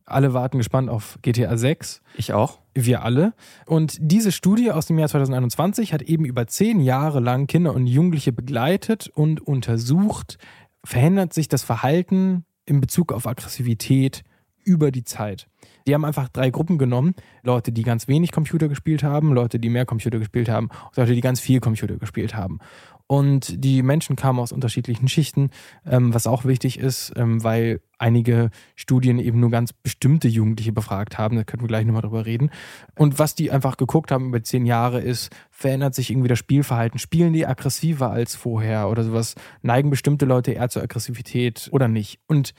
Alle 0.05 0.34
warten 0.34 0.60
gespannt 0.60 0.89
auf 0.89 1.17
GTA 1.24 1.58
6. 1.58 2.01
Ich 2.15 2.34
auch. 2.34 2.60
Wir 2.75 3.03
alle. 3.03 3.34
Und 3.65 3.98
diese 4.00 4.32
Studie 4.32 4.72
aus 4.72 4.86
dem 4.86 5.00
Jahr 5.00 5.08
2021 5.08 5.93
hat 5.93 6.03
eben 6.03 6.25
über 6.25 6.46
zehn 6.46 6.82
Jahre 6.82 7.22
lang 7.22 7.48
Kinder 7.48 7.74
und 7.74 7.88
Jugendliche 7.88 8.34
begleitet 8.34 9.08
und 9.08 9.41
untersucht, 9.41 10.38
verändert 10.84 11.34
sich 11.34 11.48
das 11.48 11.63
Verhalten 11.63 12.46
in 12.65 12.82
Bezug 12.82 13.13
auf 13.13 13.25
Aggressivität 13.25 14.24
über 14.63 14.91
die 14.91 15.03
Zeit. 15.03 15.48
Die 15.88 15.93
haben 15.93 16.05
einfach 16.05 16.29
drei 16.29 16.50
Gruppen 16.50 16.77
genommen. 16.77 17.15
Leute, 17.41 17.72
die 17.72 17.84
ganz 17.84 18.08
wenig 18.08 18.32
Computer 18.32 18.67
gespielt 18.67 19.03
haben, 19.03 19.34
Leute, 19.34 19.60
die 19.60 19.70
mehr 19.70 19.86
Computer 19.86 20.20
gespielt 20.20 20.50
haben 20.50 20.67
und 20.67 20.98
Leute, 20.98 21.13
die 21.13 21.22
ganz 21.22 21.39
viel 21.39 21.60
Computer 21.60 21.98
gespielt 21.98 22.36
haben. 22.36 22.60
Und 23.05 23.63
die 23.63 23.84
Menschen 23.84 24.15
kamen 24.15 24.39
aus 24.39 24.51
unterschiedlichen 24.51 25.08
Schichten, 25.08 25.50
ähm, 25.86 26.13
was 26.13 26.25
auch 26.25 26.46
wichtig 26.46 26.79
ist, 26.79 27.12
ähm, 27.15 27.43
weil 27.43 27.82
einige 28.00 28.50
Studien 28.75 29.20
eben 29.20 29.39
nur 29.39 29.51
ganz 29.51 29.74
bestimmte 29.74 30.27
Jugendliche 30.27 30.72
befragt 30.72 31.17
haben. 31.17 31.36
Da 31.36 31.43
können 31.43 31.62
wir 31.62 31.67
gleich 31.67 31.86
nochmal 31.86 32.01
drüber 32.01 32.25
reden. 32.25 32.50
Und 32.98 33.20
was 33.20 33.36
die 33.36 33.51
einfach 33.51 33.77
geguckt 33.77 34.12
haben 34.12 34.29
über 34.29 34.41
zehn 34.41 34.65
Jahre 34.65 35.01
ist, 35.01 35.29
verändert 35.51 35.96
sich 35.96 36.12
irgendwie 36.12 36.29
das 36.29 36.39
Spielverhalten? 36.39 36.98
Spielen 36.98 37.34
die 37.34 37.46
aggressiver 37.46 38.10
als 38.10 38.36
vorher 38.36 38.89
oder 38.89 39.03
sowas? 39.03 39.36
Neigen 39.62 39.89
bestimmte 39.89 40.25
Leute 40.25 40.53
eher 40.53 40.70
zur 40.70 40.82
Aggressivität 40.82 41.70
oder 41.72 41.88
nicht? 41.88 42.20
Und 42.27 42.53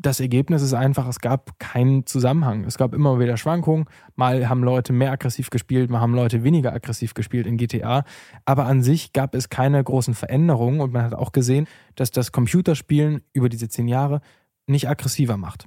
das 0.00 0.20
Ergebnis 0.20 0.62
ist 0.62 0.74
einfach, 0.74 1.08
es 1.08 1.18
gab 1.18 1.58
keinen 1.58 2.06
Zusammenhang. 2.06 2.64
Es 2.64 2.78
gab 2.78 2.94
immer 2.94 3.18
wieder 3.18 3.36
Schwankungen. 3.36 3.86
Mal 4.14 4.48
haben 4.48 4.62
Leute 4.62 4.92
mehr 4.92 5.10
aggressiv 5.10 5.50
gespielt, 5.50 5.90
mal 5.90 6.00
haben 6.00 6.14
Leute 6.14 6.44
weniger 6.44 6.72
aggressiv 6.72 7.14
gespielt 7.14 7.48
in 7.48 7.56
GTA. 7.56 8.04
Aber 8.44 8.66
an 8.66 8.82
sich 8.82 9.12
gab 9.12 9.34
es 9.34 9.48
keine 9.48 9.82
großen 9.82 10.14
Veränderungen 10.14 10.80
und 10.80 10.92
man 10.92 11.02
hat 11.02 11.14
auch 11.14 11.32
gesehen, 11.32 11.66
dass 11.96 12.12
das 12.12 12.30
Computerspielen 12.30 13.22
über 13.32 13.48
diese 13.48 13.68
zehn 13.68 13.88
Jahre 13.88 14.20
nicht 14.66 14.88
aggressiver 14.88 15.36
macht. 15.36 15.66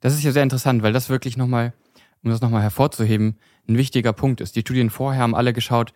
Das 0.00 0.12
ist 0.12 0.22
ja 0.22 0.32
sehr 0.32 0.42
interessant, 0.42 0.82
weil 0.82 0.92
das 0.92 1.08
wirklich 1.08 1.38
nochmal, 1.38 1.72
um 2.22 2.30
das 2.30 2.42
nochmal 2.42 2.62
hervorzuheben, 2.62 3.38
ein 3.66 3.78
wichtiger 3.78 4.12
Punkt 4.12 4.42
ist. 4.42 4.56
Die 4.56 4.60
Studien 4.60 4.90
vorher 4.90 5.22
haben 5.22 5.34
alle 5.34 5.54
geschaut, 5.54 5.94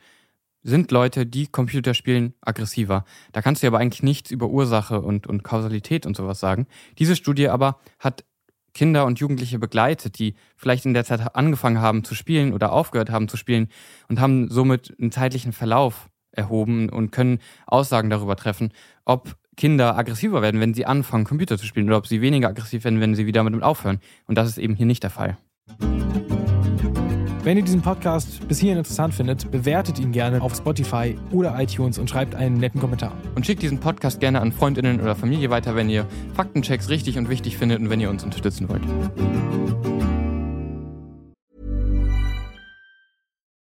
sind 0.67 0.91
Leute, 0.91 1.27
die 1.27 1.47
Computer 1.47 1.95
spielen, 1.95 2.35
aggressiver. 2.41 3.05
Da 3.33 3.41
kannst 3.41 3.63
du 3.63 3.69
aber 3.69 3.79
eigentlich 3.79 4.03
nichts 4.03 4.33
über 4.33 4.49
Ursache 4.49 5.01
und, 5.01 5.29
und 5.29 5.45
Kausalität 5.45 6.07
und 6.07 6.17
sowas 6.17 6.41
sagen. 6.41 6.67
Diese 6.99 7.15
Studie 7.15 7.49
aber 7.49 7.79
hat 8.01 8.25
Kinder 8.75 9.07
und 9.07 9.21
Jugendliche 9.21 9.61
begleitet, 9.61 10.19
die 10.19 10.35
vielleicht 10.57 10.85
in 10.85 10.93
der 10.93 11.05
Zeit 11.05 11.37
angefangen 11.37 11.81
haben 11.81 12.03
zu 12.03 12.15
spielen 12.15 12.53
oder 12.53 12.73
aufgehört 12.73 13.11
haben 13.11 13.29
zu 13.29 13.37
spielen 13.37 13.69
und 14.09 14.21
haben 14.21 14.51
somit 14.51 14.93
einen 15.01 15.13
zeitlichen 15.13 15.53
Verlauf 15.53 16.11
erhoben 16.33 16.89
und 16.89 17.13
können 17.13 17.39
Aussagen 17.67 18.11
darüber 18.11 18.37
treffen, 18.37 18.73
ob 19.05 19.37
Kinder 19.57 19.97
aggressiver 19.97 20.43
werden, 20.43 20.61
wenn 20.61 20.75
sie 20.75 20.85
anfangen, 20.85 21.25
Computer 21.25 21.57
zu 21.57 21.65
spielen 21.65 21.87
oder 21.87 21.97
ob 21.97 22.09
sie 22.09 22.21
weniger 22.21 22.49
aggressiv 22.49 22.85
werden, 22.85 23.01
wenn 23.01 23.15
sie 23.15 23.25
wieder 23.25 23.45
mit 23.45 23.55
dem 23.55 23.63
aufhören. 23.63 24.01
Und 24.27 24.37
das 24.37 24.49
ist 24.49 24.59
eben 24.59 24.75
hier 24.75 24.87
nicht 24.87 25.05
der 25.05 25.11
Fall. 25.11 25.39
Wenn 27.47 27.59
ihr 27.59 27.63
diesen 27.63 27.81
Podcast 27.81 28.49
bis 28.49 28.59
hierhin 28.59 28.79
interessant 28.79 29.15
findet, 29.15 29.49
bewertet 29.53 30.01
ihn 30.01 30.11
gerne 30.11 30.43
auf 30.43 30.57
Spotify 30.57 31.17
oder 31.31 31.57
iTunes 31.61 31.97
und 31.97 32.11
schreibt 32.11 32.35
einen 32.35 32.57
netten 32.57 32.81
Kommentar. 32.81 33.13
Und 33.37 33.47
schickt 33.47 33.63
diesen 33.63 33.79
Podcast 33.79 34.19
gerne 34.19 34.41
an 34.41 34.51
Freundinnen 34.51 35.01
oder 35.01 35.15
Familie 35.15 35.49
weiter, 35.49 35.77
wenn 35.77 35.89
ihr 35.89 36.09
Faktenchecks 36.35 36.89
richtig 36.89 37.19
und 37.19 37.29
wichtig 37.29 37.57
findet 37.57 37.79
und 37.79 37.89
wenn 37.89 38.01
ihr 38.01 38.11
uns 38.11 38.25
unterstützen 38.25 38.69
wollt. 38.69 38.83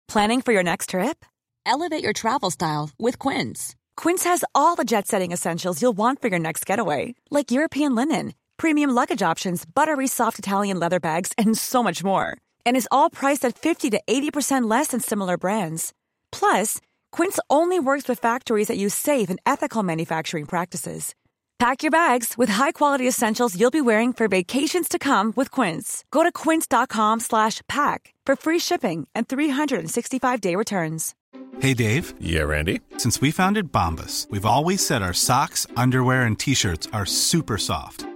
Planning 0.07 0.41
for 0.41 0.51
your 0.51 0.63
next 0.63 0.89
trip? 0.89 1.23
Elevate 1.63 2.03
your 2.03 2.13
travel 2.13 2.49
style 2.49 2.89
with 2.97 3.19
Quince. 3.19 3.75
Quince 3.95 4.25
has 4.27 4.43
all 4.55 4.75
the 4.75 4.83
jet-setting 4.83 5.31
essentials 5.31 5.79
you'll 5.79 5.95
want 5.95 6.23
for 6.23 6.27
your 6.31 6.39
next 6.39 6.65
getaway, 6.65 7.13
like 7.29 7.51
European 7.51 7.93
linen, 7.93 8.33
premium 8.57 8.89
luggage 8.95 9.21
options, 9.21 9.63
buttery 9.63 10.07
soft 10.07 10.39
Italian 10.39 10.79
leather 10.79 10.99
bags, 10.99 11.33
and 11.37 11.55
so 11.55 11.83
much 11.83 12.03
more. 12.03 12.35
And 12.65 12.77
is 12.77 12.87
all 12.91 13.09
priced 13.09 13.43
at 13.43 13.57
50 13.57 13.89
to 13.91 14.01
80% 14.07 14.69
less 14.69 14.87
than 14.89 14.99
similar 14.99 15.37
brands. 15.37 15.91
Plus, 16.31 16.79
Quince 17.11 17.39
only 17.49 17.79
works 17.79 18.07
with 18.07 18.19
factories 18.19 18.67
that 18.67 18.77
use 18.77 18.93
safe 18.93 19.29
and 19.29 19.39
ethical 19.45 19.81
manufacturing 19.81 20.45
practices. 20.45 21.15
Pack 21.57 21.83
your 21.83 21.91
bags 21.91 22.37
with 22.37 22.49
high-quality 22.49 23.07
essentials 23.07 23.57
you'll 23.57 23.71
be 23.71 23.79
wearing 23.79 24.11
for 24.11 24.27
vacations 24.27 24.89
to 24.89 24.99
come 24.99 25.31
with 25.37 25.49
Quince. 25.49 26.03
Go 26.11 26.21
to 26.21 26.31
quince.com/pack 26.31 28.13
for 28.27 28.35
free 28.35 28.59
shipping 28.59 29.07
and 29.15 29.27
365-day 29.27 30.55
returns. 30.55 31.15
Hey 31.59 31.73
Dave. 31.73 32.13
Yeah, 32.19 32.43
Randy. 32.43 32.81
Since 32.97 33.21
we 33.21 33.31
founded 33.31 33.71
Bombus, 33.71 34.27
we've 34.29 34.45
always 34.45 34.85
said 34.85 35.01
our 35.01 35.13
socks, 35.13 35.65
underwear 35.77 36.23
and 36.25 36.37
t-shirts 36.37 36.89
are 36.91 37.05
super 37.05 37.57
soft. 37.57 38.05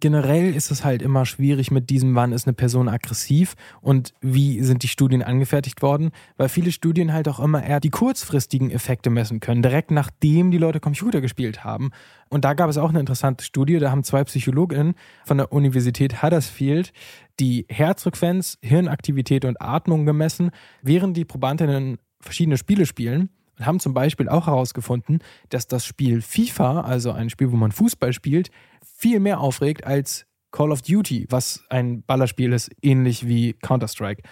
Generell 0.00 0.54
ist 0.54 0.70
es 0.70 0.84
halt 0.84 1.02
immer 1.02 1.26
schwierig 1.26 1.70
mit 1.70 1.90
diesem, 1.90 2.14
wann 2.14 2.32
ist 2.32 2.46
eine 2.46 2.54
Person 2.54 2.88
aggressiv 2.88 3.54
und 3.80 4.12
wie 4.20 4.62
sind 4.62 4.82
die 4.82 4.88
Studien 4.88 5.22
angefertigt 5.22 5.82
worden, 5.82 6.10
weil 6.36 6.48
viele 6.48 6.72
Studien 6.72 7.12
halt 7.12 7.28
auch 7.28 7.38
immer 7.38 7.62
eher 7.62 7.80
die 7.80 7.90
kurzfristigen 7.90 8.70
Effekte 8.70 9.10
messen 9.10 9.40
können, 9.40 9.62
direkt 9.62 9.90
nachdem 9.90 10.50
die 10.50 10.58
Leute 10.58 10.80
Computer 10.80 11.20
gespielt 11.20 11.64
haben. 11.64 11.90
Und 12.28 12.44
da 12.44 12.54
gab 12.54 12.70
es 12.70 12.78
auch 12.78 12.90
eine 12.90 13.00
interessante 13.00 13.44
Studie, 13.44 13.78
da 13.78 13.90
haben 13.90 14.04
zwei 14.04 14.24
Psychologinnen 14.24 14.94
von 15.24 15.36
der 15.36 15.52
Universität 15.52 16.22
Huddersfield 16.22 16.92
die 17.38 17.66
Herzfrequenz, 17.68 18.58
Hirnaktivität 18.62 19.44
und 19.44 19.60
Atmung 19.60 20.04
gemessen, 20.04 20.50
während 20.82 21.16
die 21.16 21.24
Probandinnen 21.24 21.98
verschiedene 22.20 22.58
Spiele 22.58 22.84
spielen 22.84 23.30
haben 23.60 23.80
zum 23.80 23.94
Beispiel 23.94 24.28
auch 24.28 24.46
herausgefunden, 24.46 25.20
dass 25.48 25.66
das 25.66 25.84
Spiel 25.84 26.22
FIFA, 26.22 26.82
also 26.82 27.12
ein 27.12 27.30
Spiel, 27.30 27.52
wo 27.52 27.56
man 27.56 27.72
Fußball 27.72 28.12
spielt, 28.12 28.50
viel 28.82 29.20
mehr 29.20 29.40
aufregt 29.40 29.84
als 29.84 30.26
Call 30.50 30.72
of 30.72 30.82
Duty, 30.82 31.26
was 31.30 31.64
ein 31.68 32.02
Ballerspiel 32.02 32.52
ist, 32.52 32.70
ähnlich 32.82 33.26
wie 33.26 33.54
Counter-Strike. 33.54 34.22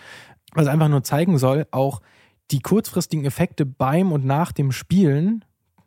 Was 0.54 0.66
einfach 0.66 0.88
nur 0.88 1.04
zeigen 1.04 1.38
soll, 1.38 1.66
auch 1.70 2.00
die 2.50 2.60
kurzfristigen 2.60 3.24
Effekte 3.24 3.66
beim 3.66 4.12
und 4.12 4.24
nach 4.24 4.52
dem 4.52 4.72
Spielen, 4.72 5.44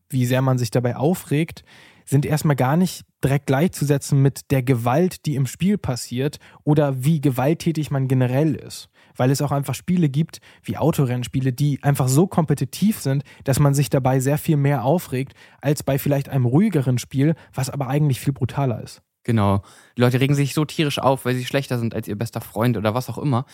wie 0.09 0.25
sehr 0.25 0.41
man 0.41 0.57
sich 0.57 0.71
dabei 0.71 0.95
aufregt, 0.95 1.63
sind 2.05 2.25
erstmal 2.25 2.55
gar 2.55 2.77
nicht 2.77 3.05
direkt 3.23 3.47
gleichzusetzen 3.47 4.21
mit 4.21 4.51
der 4.51 4.63
Gewalt, 4.63 5.25
die 5.25 5.35
im 5.35 5.45
Spiel 5.45 5.77
passiert 5.77 6.37
oder 6.63 7.03
wie 7.03 7.21
gewalttätig 7.21 7.91
man 7.91 8.07
generell 8.07 8.55
ist. 8.55 8.89
Weil 9.15 9.31
es 9.31 9.41
auch 9.41 9.51
einfach 9.51 9.75
Spiele 9.75 10.09
gibt, 10.09 10.39
wie 10.63 10.77
Autorennspiele, 10.77 11.53
die 11.53 11.81
einfach 11.83 12.07
so 12.07 12.27
kompetitiv 12.27 12.99
sind, 12.99 13.23
dass 13.43 13.59
man 13.59 13.73
sich 13.73 13.89
dabei 13.89 14.19
sehr 14.19 14.37
viel 14.37 14.57
mehr 14.57 14.83
aufregt, 14.83 15.33
als 15.61 15.83
bei 15.83 15.99
vielleicht 15.99 16.29
einem 16.29 16.45
ruhigeren 16.45 16.97
Spiel, 16.97 17.35
was 17.53 17.69
aber 17.69 17.87
eigentlich 17.87 18.19
viel 18.19 18.33
brutaler 18.33 18.81
ist. 18.81 19.01
Genau. 19.23 19.63
Die 19.97 20.01
Leute 20.01 20.19
regen 20.19 20.33
sich 20.33 20.53
so 20.53 20.65
tierisch 20.65 20.99
auf, 20.99 21.25
weil 21.25 21.35
sie 21.35 21.45
schlechter 21.45 21.77
sind 21.77 21.93
als 21.93 22.07
ihr 22.07 22.17
bester 22.17 22.41
Freund 22.41 22.77
oder 22.77 22.93
was 22.93 23.09
auch 23.09 23.17
immer. 23.17 23.45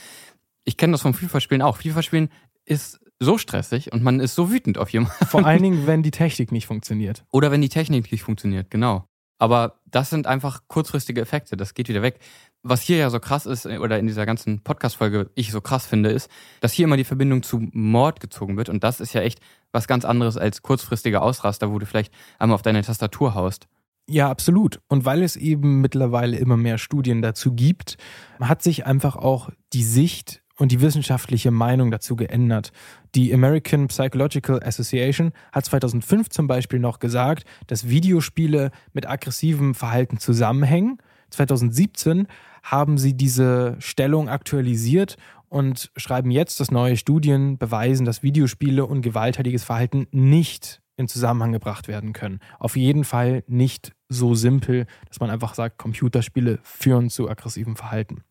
Ich 0.63 0.77
kenne 0.77 0.91
das 0.91 1.01
vom 1.01 1.13
FIFA-Spielen 1.13 1.61
auch. 1.61 1.77
FIFA-Spielen 1.77 2.29
ist 2.65 2.99
so 3.19 3.37
stressig 3.37 3.91
und 3.91 4.03
man 4.03 4.19
ist 4.19 4.35
so 4.35 4.51
wütend 4.51 4.77
auf 4.77 4.89
jemanden. 4.89 5.25
Vor 5.25 5.45
allen 5.45 5.63
Dingen, 5.63 5.87
wenn 5.87 6.03
die 6.03 6.11
Technik 6.11 6.51
nicht 6.51 6.67
funktioniert. 6.67 7.25
Oder 7.31 7.51
wenn 7.51 7.61
die 7.61 7.69
Technik 7.69 8.11
nicht 8.11 8.23
funktioniert, 8.23 8.69
genau. 8.69 9.06
Aber 9.39 9.79
das 9.85 10.09
sind 10.09 10.27
einfach 10.27 10.63
kurzfristige 10.67 11.21
Effekte, 11.21 11.57
das 11.57 11.73
geht 11.73 11.89
wieder 11.89 12.01
weg. 12.01 12.19
Was 12.63 12.81
hier 12.81 12.97
ja 12.97 13.09
so 13.09 13.19
krass 13.19 13.45
ist, 13.45 13.65
oder 13.65 13.99
in 13.99 14.07
dieser 14.07 14.25
ganzen 14.25 14.61
Podcast-Folge 14.61 15.29
ich 15.35 15.51
so 15.51 15.61
krass 15.61 15.85
finde, 15.85 16.09
ist, 16.09 16.29
dass 16.59 16.73
hier 16.73 16.85
immer 16.85 16.97
die 16.97 17.03
Verbindung 17.03 17.43
zu 17.43 17.59
Mord 17.71 18.19
gezogen 18.19 18.57
wird. 18.57 18.69
Und 18.69 18.83
das 18.83 18.99
ist 18.99 19.13
ja 19.13 19.21
echt 19.21 19.39
was 19.71 19.87
ganz 19.87 20.05
anderes 20.05 20.37
als 20.37 20.63
kurzfristiger 20.63 21.21
Ausraster, 21.21 21.71
wo 21.71 21.79
du 21.79 21.85
vielleicht 21.85 22.13
einmal 22.39 22.55
auf 22.55 22.63
deine 22.63 22.81
Tastatur 22.81 23.35
haust. 23.35 23.67
Ja, 24.09 24.29
absolut. 24.29 24.79
Und 24.87 25.05
weil 25.05 25.21
es 25.21 25.35
eben 25.35 25.81
mittlerweile 25.81 26.37
immer 26.37 26.57
mehr 26.57 26.77
Studien 26.77 27.21
dazu 27.21 27.53
gibt, 27.53 27.97
hat 28.39 28.63
sich 28.63 28.85
einfach 28.85 29.17
auch 29.17 29.49
die 29.73 29.83
Sicht 29.83 30.41
und 30.57 30.71
die 30.71 30.81
wissenschaftliche 30.81 31.51
Meinung 31.51 31.91
dazu 31.91 32.15
geändert. 32.15 32.71
Die 33.15 33.33
American 33.33 33.87
Psychological 33.87 34.61
Association 34.63 35.31
hat 35.51 35.65
2005 35.65 36.29
zum 36.29 36.47
Beispiel 36.47 36.79
noch 36.79 36.99
gesagt, 36.99 37.45
dass 37.67 37.87
Videospiele 37.87 38.71
mit 38.93 39.07
aggressivem 39.07 39.75
Verhalten 39.75 40.17
zusammenhängen. 40.17 40.97
2017 41.29 42.27
haben 42.63 42.97
sie 42.97 43.13
diese 43.13 43.75
Stellung 43.79 44.29
aktualisiert 44.29 45.17
und 45.49 45.91
schreiben 45.95 46.31
jetzt, 46.31 46.59
dass 46.59 46.71
neue 46.71 46.97
Studien 46.97 47.57
beweisen, 47.57 48.05
dass 48.05 48.23
Videospiele 48.23 48.85
und 48.85 49.01
gewalttätiges 49.01 49.63
Verhalten 49.63 50.07
nicht 50.11 50.81
in 50.97 51.07
Zusammenhang 51.07 51.51
gebracht 51.51 51.87
werden 51.87 52.11
können. 52.11 52.39
Auf 52.59 52.75
jeden 52.75 53.03
Fall 53.03 53.43
nicht 53.47 53.93
so 54.09 54.35
simpel, 54.35 54.87
dass 55.07 55.19
man 55.19 55.29
einfach 55.29 55.53
sagt, 55.53 55.77
Computerspiele 55.77 56.59
führen 56.63 57.09
zu 57.09 57.29
aggressivem 57.29 57.75
Verhalten. 57.75 58.23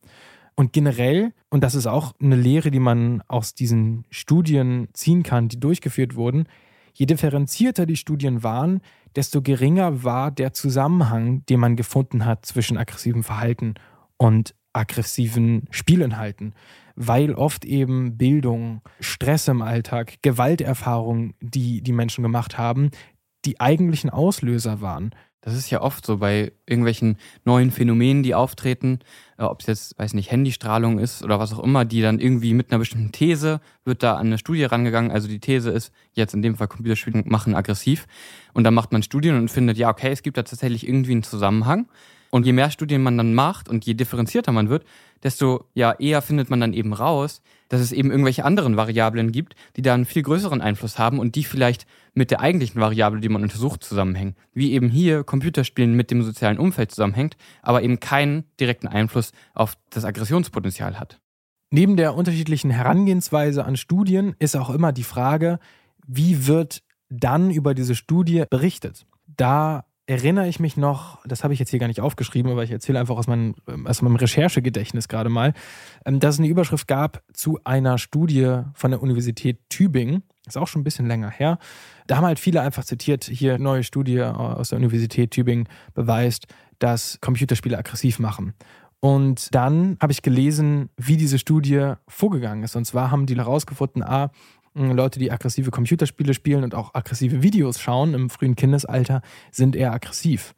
Und 0.57 0.73
generell, 0.73 1.33
und 1.51 1.63
das 1.63 1.75
ist 1.75 1.87
auch 1.87 2.15
eine 2.21 2.35
Lehre, 2.35 2.71
die 2.71 2.81
man 2.81 3.23
aus 3.29 3.55
diesen 3.55 4.07
Studien 4.11 4.89
ziehen 4.95 5.23
kann, 5.23 5.49
die 5.49 5.61
durchgeführt 5.61 6.17
wurden, 6.17 6.49
je 6.95 7.05
differenzierter 7.05 7.85
die 7.85 7.97
Studien 7.97 8.43
waren, 8.43 8.81
desto 9.15 9.43
geringer 9.43 10.03
war 10.03 10.31
der 10.31 10.55
Zusammenhang, 10.55 11.45
den 11.47 11.61
man 11.61 11.77
gefunden 11.77 12.25
hat 12.25 12.47
zwischen 12.47 12.79
aggressivem 12.79 13.23
Verhalten 13.23 13.75
und 14.17 14.55
aggressiven 14.73 15.69
Spielinhalten, 15.71 16.55
weil 16.95 17.35
oft 17.35 17.67
eben 17.67 18.17
Bildung, 18.17 18.81
Stress 19.01 19.49
im 19.49 19.61
Alltag, 19.61 20.23
Gewalterfahrungen, 20.23 21.35
die 21.41 21.83
die 21.83 21.93
Menschen 21.93 22.23
gemacht 22.23 22.57
haben, 22.57 22.91
die 23.45 23.61
eigentlichen 23.61 24.11
Auslöser 24.11 24.81
waren. 24.81 25.11
Das 25.41 25.55
ist 25.55 25.71
ja 25.71 25.81
oft 25.81 26.05
so 26.05 26.17
bei 26.19 26.53
irgendwelchen 26.67 27.19
neuen 27.45 27.71
Phänomenen, 27.71 28.25
die 28.25 28.35
auftreten, 28.35 28.99
äh, 29.39 29.43
ob 29.43 29.61
es 29.61 29.67
jetzt, 29.67 29.99
weiß 29.99 30.15
nicht, 30.15 30.31
Handystrahlung 30.31 30.99
ist 30.99 31.23
oder 31.23 31.39
was 31.39 31.53
auch 31.53 31.63
immer, 31.63 31.85
die 31.85 32.03
dann 32.03 32.19
irgendwie 32.19 32.53
mit 32.53 32.71
einer 32.71 32.81
bestimmten 32.81 33.13
These 33.13 33.61
wird 33.85 34.03
da 34.03 34.15
an 34.15 34.27
eine 34.27 34.39
Studie 34.39 34.65
rangegangen. 34.65 35.11
Also 35.13 35.29
die 35.29 35.39
These 35.39 35.71
ist 35.71 35.93
jetzt 36.15 36.35
in 36.35 36.43
dem 36.43 36.57
Fall 36.57 36.69
Computerspiele 36.69 37.23
machen 37.27 37.55
aggressiv. 37.55 38.07
Und 38.55 38.65
dann 38.65 38.75
macht 38.75 38.93
man 38.93 39.03
Studien 39.03 39.37
und 39.37 39.51
findet, 39.51 39.79
ja, 39.79 39.91
okay, 39.91 40.11
es 40.11 40.23
gibt 40.23 40.37
da 40.37 40.43
tatsächlich 40.43 40.87
irgendwie 40.87 41.13
einen 41.13 41.23
Zusammenhang. 41.23 41.89
Und 42.31 42.45
je 42.45 42.53
mehr 42.53 42.71
Studien 42.71 43.03
man 43.03 43.17
dann 43.17 43.35
macht 43.35 43.69
und 43.69 43.87
je 43.87 43.95
differenzierter 43.95 44.53
man 44.53 44.69
wird, 44.69 44.85
desto 45.27 45.65
ja 45.75 45.93
eher 45.93 46.23
findet 46.23 46.51
man 46.51 46.61
dann 46.61 46.73
eben 46.73 46.93
raus, 46.93 47.43
dass 47.69 47.81
es 47.81 47.91
eben 47.91 48.13
irgendwelche 48.13 48.45
anderen 48.45 48.77
Variablen 48.77 49.33
gibt, 49.33 49.57
die 49.75 49.83
da 49.83 49.93
einen 49.93 50.05
viel 50.05 50.23
größeren 50.23 50.61
Einfluss 50.61 51.01
haben 51.01 51.19
und 51.19 51.35
die 51.35 51.43
vielleicht 51.43 51.85
mit 52.15 52.31
der 52.31 52.41
eigentlichen 52.41 52.81
Variable, 52.81 53.21
die 53.21 53.29
man 53.29 53.43
untersucht, 53.43 53.83
zusammenhängen. 53.83 54.37
Wie 54.55 54.73
eben 54.73 54.89
hier 54.89 55.25
Computerspielen 55.25 55.95
mit 55.95 56.13
dem 56.13 56.23
sozialen 56.23 56.59
Umfeld 56.59 56.93
zusammenhängt, 56.93 57.37
aber 57.61 57.83
eben 57.83 57.99
keinen 57.99 58.45
direkten 58.61 58.87
Einfluss 58.87 59.33
auf 59.53 59.77
das 59.91 60.05
Aggressionspotenzial 60.05 61.01
hat. 61.01 61.19
Neben 61.71 61.97
der 61.97 62.15
unterschiedlichen 62.15 62.71
Herangehensweise 62.71 63.65
an 63.65 63.77
Studien 63.77 64.37
ist 64.39 64.57
auch 64.57 64.71
immer 64.71 64.93
die 64.93 65.03
Frage, 65.03 65.59
wie 66.07 66.47
wird 66.47 66.85
dann 67.09 67.51
über 67.51 67.75
diese 67.75 67.97
Studie 67.97 68.45
berichtet? 68.49 69.07
Da 69.27 69.87
erinnere 70.07 70.49
ich 70.49 70.61
mich 70.61 70.77
noch, 70.77 71.19
das 71.27 71.43
habe 71.43 71.53
ich 71.53 71.61
jetzt 71.61 71.71
hier 71.71 71.81
gar 71.81 71.89
nicht 71.89 72.01
aufgeschrieben, 72.01 72.51
aber 72.51 72.63
ich 72.63 72.71
erzähle 72.71 73.01
einfach 73.01 73.17
aus 73.17 73.27
meinem, 73.27 73.55
aus 73.85 74.03
meinem 74.03 74.17
Recherchegedächtnis 74.17 75.09
gerade 75.09 75.31
mal, 75.31 75.53
ähm, 76.05 76.21
dass 76.21 76.35
es 76.35 76.39
eine 76.39 76.49
Überschrift 76.49 76.87
gab 76.87 77.23
zu 77.33 77.59
einer 77.65 77.99
Studie 77.99 78.61
von 78.75 78.93
der 78.93 79.03
Universität 79.03 79.59
Tübingen. 79.69 80.23
Ist 80.47 80.57
auch 80.57 80.69
schon 80.69 80.83
ein 80.83 80.85
bisschen 80.85 81.07
länger 81.07 81.31
her. 81.31 81.59
Da 82.07 82.17
haben 82.17 82.25
halt 82.25 82.39
viele 82.39 82.61
einfach 82.61 82.85
zitiert, 82.85 83.25
hier 83.25 83.59
neue 83.59 83.83
Studie 83.83 84.23
aus 84.23 84.69
der 84.69 84.79
Universität 84.79 85.33
Tübingen 85.33 85.69
beweist, 85.93 86.47
dass 86.79 87.19
Computerspiele 87.21 87.77
aggressiv 87.77 88.21
machen. 88.21 88.55
Und 89.01 89.53
dann 89.55 89.97
habe 90.01 90.13
ich 90.13 90.23
gelesen, 90.23 90.91
wie 90.97 91.17
diese 91.17 91.41
Studie 91.41 91.95
vorgegangen 92.07 92.63
ist. 92.63 92.77
Und 92.77 92.85
zwar 92.85 93.11
haben 93.11 93.27
die 93.27 93.37
herausgefunden, 93.37 94.05
a, 94.05 94.31
Leute, 94.77 95.19
die 95.19 95.33
aggressive 95.33 95.71
Computerspiele 95.71 96.35
spielen 96.35 96.63
und 96.63 96.75
auch 96.75 96.95
aggressive 96.95 97.43
Videos 97.43 97.81
schauen 97.81 98.13
im 98.13 98.29
frühen 98.29 98.57
Kindesalter, 98.57 99.23
sind 99.51 99.75
eher 99.75 99.93
aggressiv. 99.93 100.55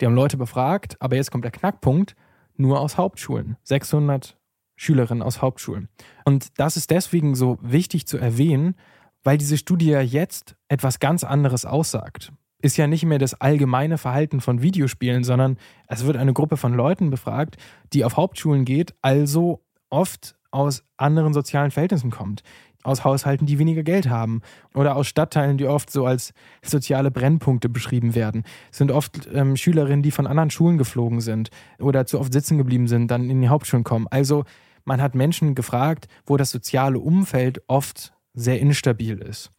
Die 0.00 0.06
haben 0.06 0.14
Leute 0.14 0.36
befragt, 0.36 0.96
aber 1.00 1.16
jetzt 1.16 1.30
kommt 1.30 1.44
der 1.44 1.52
Knackpunkt, 1.52 2.16
nur 2.56 2.80
aus 2.80 2.98
Hauptschulen. 2.98 3.56
600 3.62 4.36
Schülerinnen 4.74 5.22
aus 5.22 5.40
Hauptschulen. 5.40 5.88
Und 6.24 6.58
das 6.58 6.76
ist 6.76 6.90
deswegen 6.90 7.34
so 7.34 7.58
wichtig 7.62 8.06
zu 8.06 8.18
erwähnen, 8.18 8.74
weil 9.22 9.38
diese 9.38 9.56
Studie 9.56 9.90
ja 9.90 10.00
jetzt 10.00 10.56
etwas 10.68 10.98
ganz 10.98 11.22
anderes 11.22 11.64
aussagt. 11.64 12.32
Ist 12.62 12.76
ja 12.76 12.86
nicht 12.86 13.04
mehr 13.04 13.18
das 13.18 13.40
allgemeine 13.40 13.98
Verhalten 13.98 14.40
von 14.40 14.62
Videospielen, 14.62 15.22
sondern 15.22 15.58
es 15.86 16.04
wird 16.04 16.16
eine 16.16 16.32
Gruppe 16.32 16.56
von 16.56 16.74
Leuten 16.74 17.10
befragt, 17.10 17.56
die 17.92 18.04
auf 18.04 18.16
Hauptschulen 18.16 18.64
geht, 18.64 18.94
also 19.00 19.62
oft 19.90 20.34
aus 20.50 20.82
anderen 20.96 21.32
sozialen 21.32 21.70
Verhältnissen 21.70 22.10
kommt 22.10 22.42
aus 22.82 23.04
Haushalten, 23.04 23.46
die 23.46 23.58
weniger 23.58 23.82
Geld 23.82 24.08
haben 24.08 24.42
oder 24.74 24.96
aus 24.96 25.06
Stadtteilen, 25.06 25.58
die 25.58 25.66
oft 25.66 25.90
so 25.90 26.06
als 26.06 26.32
soziale 26.62 27.10
Brennpunkte 27.10 27.68
beschrieben 27.68 28.14
werden. 28.14 28.44
Es 28.70 28.78
sind 28.78 28.90
oft 28.90 29.28
ähm, 29.32 29.56
Schülerinnen, 29.56 30.02
die 30.02 30.10
von 30.10 30.26
anderen 30.26 30.50
Schulen 30.50 30.78
geflogen 30.78 31.20
sind 31.20 31.50
oder 31.78 32.06
zu 32.06 32.18
oft 32.18 32.32
sitzen 32.32 32.58
geblieben 32.58 32.88
sind, 32.88 33.10
dann 33.10 33.28
in 33.28 33.40
die 33.40 33.48
Hauptschulen 33.48 33.84
kommen. 33.84 34.06
Also 34.10 34.44
man 34.84 35.02
hat 35.02 35.14
Menschen 35.14 35.54
gefragt, 35.54 36.08
wo 36.26 36.36
das 36.36 36.50
soziale 36.50 36.98
Umfeld 36.98 37.62
oft 37.66 38.12
sehr 38.34 38.60
instabil 38.60 39.18
ist. 39.18 39.50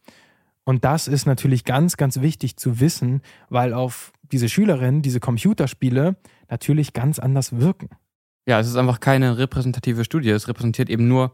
Und 0.64 0.84
das 0.84 1.08
ist 1.08 1.26
natürlich 1.26 1.64
ganz, 1.64 1.96
ganz 1.96 2.20
wichtig 2.20 2.56
zu 2.56 2.80
wissen, 2.80 3.22
weil 3.48 3.74
auf 3.74 4.12
diese 4.22 4.48
Schülerinnen 4.48 5.02
diese 5.02 5.20
Computerspiele 5.20 6.16
natürlich 6.48 6.92
ganz 6.92 7.18
anders 7.18 7.58
wirken. 7.58 7.88
Ja, 8.46 8.58
es 8.58 8.68
ist 8.68 8.76
einfach 8.76 9.00
keine 9.00 9.38
repräsentative 9.38 10.04
Studie. 10.04 10.30
Es 10.30 10.48
repräsentiert 10.48 10.90
eben 10.90 11.08
nur 11.08 11.32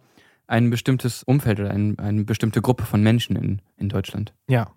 ein 0.49 0.71
bestimmtes 0.71 1.23
Umfeld 1.23 1.61
oder 1.61 1.71
ein, 1.71 1.99
eine 1.99 2.25
bestimmte 2.25 2.61
Gruppe 2.61 2.85
von 2.85 3.03
Menschen 3.03 3.37
in, 3.37 3.63
in 3.77 3.89
Deutschland. 3.89 4.35
Ja, 4.49 4.73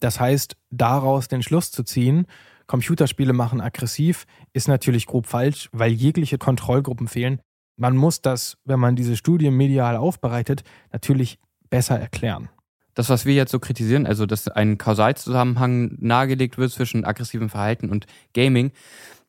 das 0.00 0.20
heißt, 0.20 0.56
daraus 0.70 1.28
den 1.28 1.42
Schluss 1.42 1.70
zu 1.70 1.84
ziehen, 1.84 2.26
Computerspiele 2.66 3.32
machen 3.32 3.60
aggressiv, 3.60 4.26
ist 4.52 4.68
natürlich 4.68 5.06
grob 5.06 5.26
falsch, 5.26 5.68
weil 5.72 5.92
jegliche 5.92 6.38
Kontrollgruppen 6.38 7.08
fehlen. 7.08 7.40
Man 7.76 7.96
muss 7.96 8.20
das, 8.20 8.58
wenn 8.64 8.80
man 8.80 8.96
diese 8.96 9.16
Studie 9.16 9.50
medial 9.50 9.96
aufbereitet, 9.96 10.64
natürlich 10.92 11.38
besser 11.70 11.98
erklären. 11.98 12.48
Das, 12.94 13.08
was 13.08 13.24
wir 13.24 13.34
jetzt 13.34 13.52
so 13.52 13.58
kritisieren, 13.58 14.06
also 14.06 14.26
dass 14.26 14.48
ein 14.48 14.76
Kausalzusammenhang 14.76 15.96
nahegelegt 15.98 16.58
wird 16.58 16.72
zwischen 16.72 17.04
aggressivem 17.04 17.48
Verhalten 17.48 17.88
und 17.88 18.06
Gaming, 18.34 18.72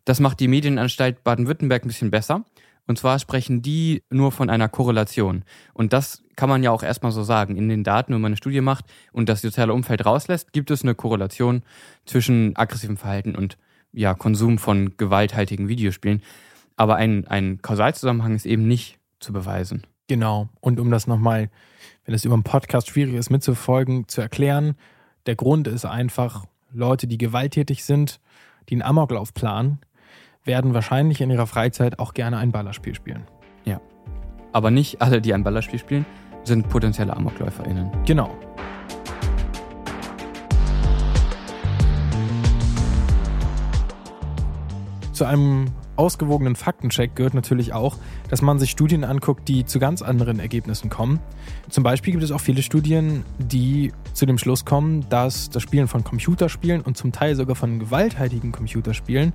das 0.05 0.19
macht 0.19 0.39
die 0.41 0.49
Medienanstalt 0.49 1.23
Baden-Württemberg 1.23 1.85
ein 1.85 1.87
bisschen 1.87 2.11
besser. 2.11 2.43
Und 2.85 2.97
zwar 2.97 3.19
sprechen 3.19 3.61
die 3.61 4.03
nur 4.09 4.31
von 4.31 4.49
einer 4.49 4.67
Korrelation. 4.67 5.43
Und 5.73 5.93
das 5.93 6.23
kann 6.35 6.49
man 6.49 6.63
ja 6.63 6.71
auch 6.71 6.83
erstmal 6.83 7.11
so 7.11 7.23
sagen. 7.23 7.55
In 7.55 7.69
den 7.69 7.83
Daten, 7.83 8.13
wenn 8.13 8.21
man 8.21 8.31
eine 8.31 8.37
Studie 8.37 8.61
macht 8.61 8.85
und 9.11 9.29
das 9.29 9.41
soziale 9.41 9.73
Umfeld 9.73 10.05
rauslässt, 10.05 10.51
gibt 10.51 10.69
es 10.71 10.83
eine 10.83 10.95
Korrelation 10.95 11.63
zwischen 12.05 12.55
aggressivem 12.55 12.97
Verhalten 12.97 13.35
und 13.35 13.57
ja, 13.93 14.13
Konsum 14.13 14.57
von 14.57 14.97
gewalthaltigen 14.97 15.67
Videospielen. 15.67 16.21
Aber 16.75 16.95
ein, 16.95 17.27
ein 17.27 17.61
Kausalzusammenhang 17.61 18.35
ist 18.35 18.45
eben 18.45 18.67
nicht 18.67 18.97
zu 19.19 19.31
beweisen. 19.31 19.83
Genau. 20.07 20.49
Und 20.59 20.79
um 20.79 20.91
das 20.91 21.07
nochmal, 21.07 21.49
wenn 22.05 22.15
es 22.15 22.25
über 22.25 22.33
einen 22.33 22.43
Podcast 22.43 22.89
schwierig 22.89 23.13
ist 23.13 23.29
mitzufolgen, 23.29 24.07
zu 24.07 24.21
erklären, 24.21 24.75
der 25.25 25.35
Grund 25.35 25.67
ist 25.67 25.85
einfach, 25.85 26.45
Leute, 26.73 27.07
die 27.07 27.17
gewalttätig 27.17 27.85
sind, 27.85 28.19
die 28.67 28.75
einen 28.75 28.81
Amoklauf 28.81 29.33
planen, 29.33 29.79
werden 30.45 30.73
wahrscheinlich 30.73 31.21
in 31.21 31.29
ihrer 31.29 31.47
Freizeit 31.47 31.99
auch 31.99 32.13
gerne 32.13 32.37
ein 32.37 32.51
Ballerspiel 32.51 32.95
spielen. 32.95 33.23
Ja. 33.65 33.79
Aber 34.51 34.71
nicht 34.71 35.01
alle, 35.01 35.21
die 35.21 35.33
ein 35.33 35.43
Ballerspiel 35.43 35.79
spielen, 35.79 36.05
sind 36.43 36.69
potenzielle 36.69 37.15
AmokläuferInnen. 37.15 37.89
zu 45.13 45.25
einem 45.25 45.67
ausgewogenen 45.95 46.55
Faktencheck 46.55 47.15
gehört 47.15 47.33
natürlich 47.33 47.71
auch, 47.71 47.97
dass 48.29 48.41
man 48.41 48.59
sich 48.59 48.71
Studien 48.71 49.03
anguckt, 49.03 49.47
die 49.47 49.63
zu 49.63 49.79
ganz 49.79 50.01
anderen 50.01 50.39
Ergebnissen 50.39 50.89
kommen. 50.89 51.19
Zum 51.69 51.83
Beispiel 51.83 52.11
gibt 52.11 52.23
es 52.23 52.31
auch 52.31 52.41
viele 52.41 52.61
Studien, 52.61 53.23
die 53.37 53.93
zu 54.13 54.25
dem 54.25 54.37
Schluss 54.37 54.65
kommen, 54.65 55.05
dass 55.09 55.49
das 55.49 55.61
Spielen 55.63 55.87
von 55.87 56.03
Computerspielen 56.03 56.81
und 56.81 56.97
zum 56.97 57.11
Teil 57.11 57.35
sogar 57.35 57.55
von 57.55 57.79
gewalttätigen 57.79 58.51
Computerspielen 58.51 59.33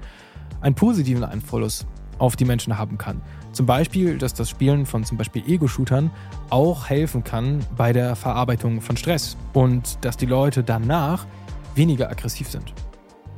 einen 0.60 0.74
positiven 0.74 1.24
Einfluss 1.24 1.86
auf 2.18 2.36
die 2.36 2.44
Menschen 2.44 2.78
haben 2.78 2.98
kann. 2.98 3.20
Zum 3.52 3.66
Beispiel, 3.66 4.18
dass 4.18 4.34
das 4.34 4.50
Spielen 4.50 4.86
von 4.86 5.04
zum 5.04 5.16
Beispiel 5.16 5.42
Ego-Shootern 5.46 6.10
auch 6.50 6.88
helfen 6.88 7.24
kann 7.24 7.60
bei 7.76 7.92
der 7.92 8.16
Verarbeitung 8.16 8.80
von 8.80 8.96
Stress 8.96 9.36
und 9.52 10.04
dass 10.04 10.16
die 10.16 10.26
Leute 10.26 10.62
danach 10.62 11.26
weniger 11.74 12.10
aggressiv 12.10 12.48
sind. 12.50 12.72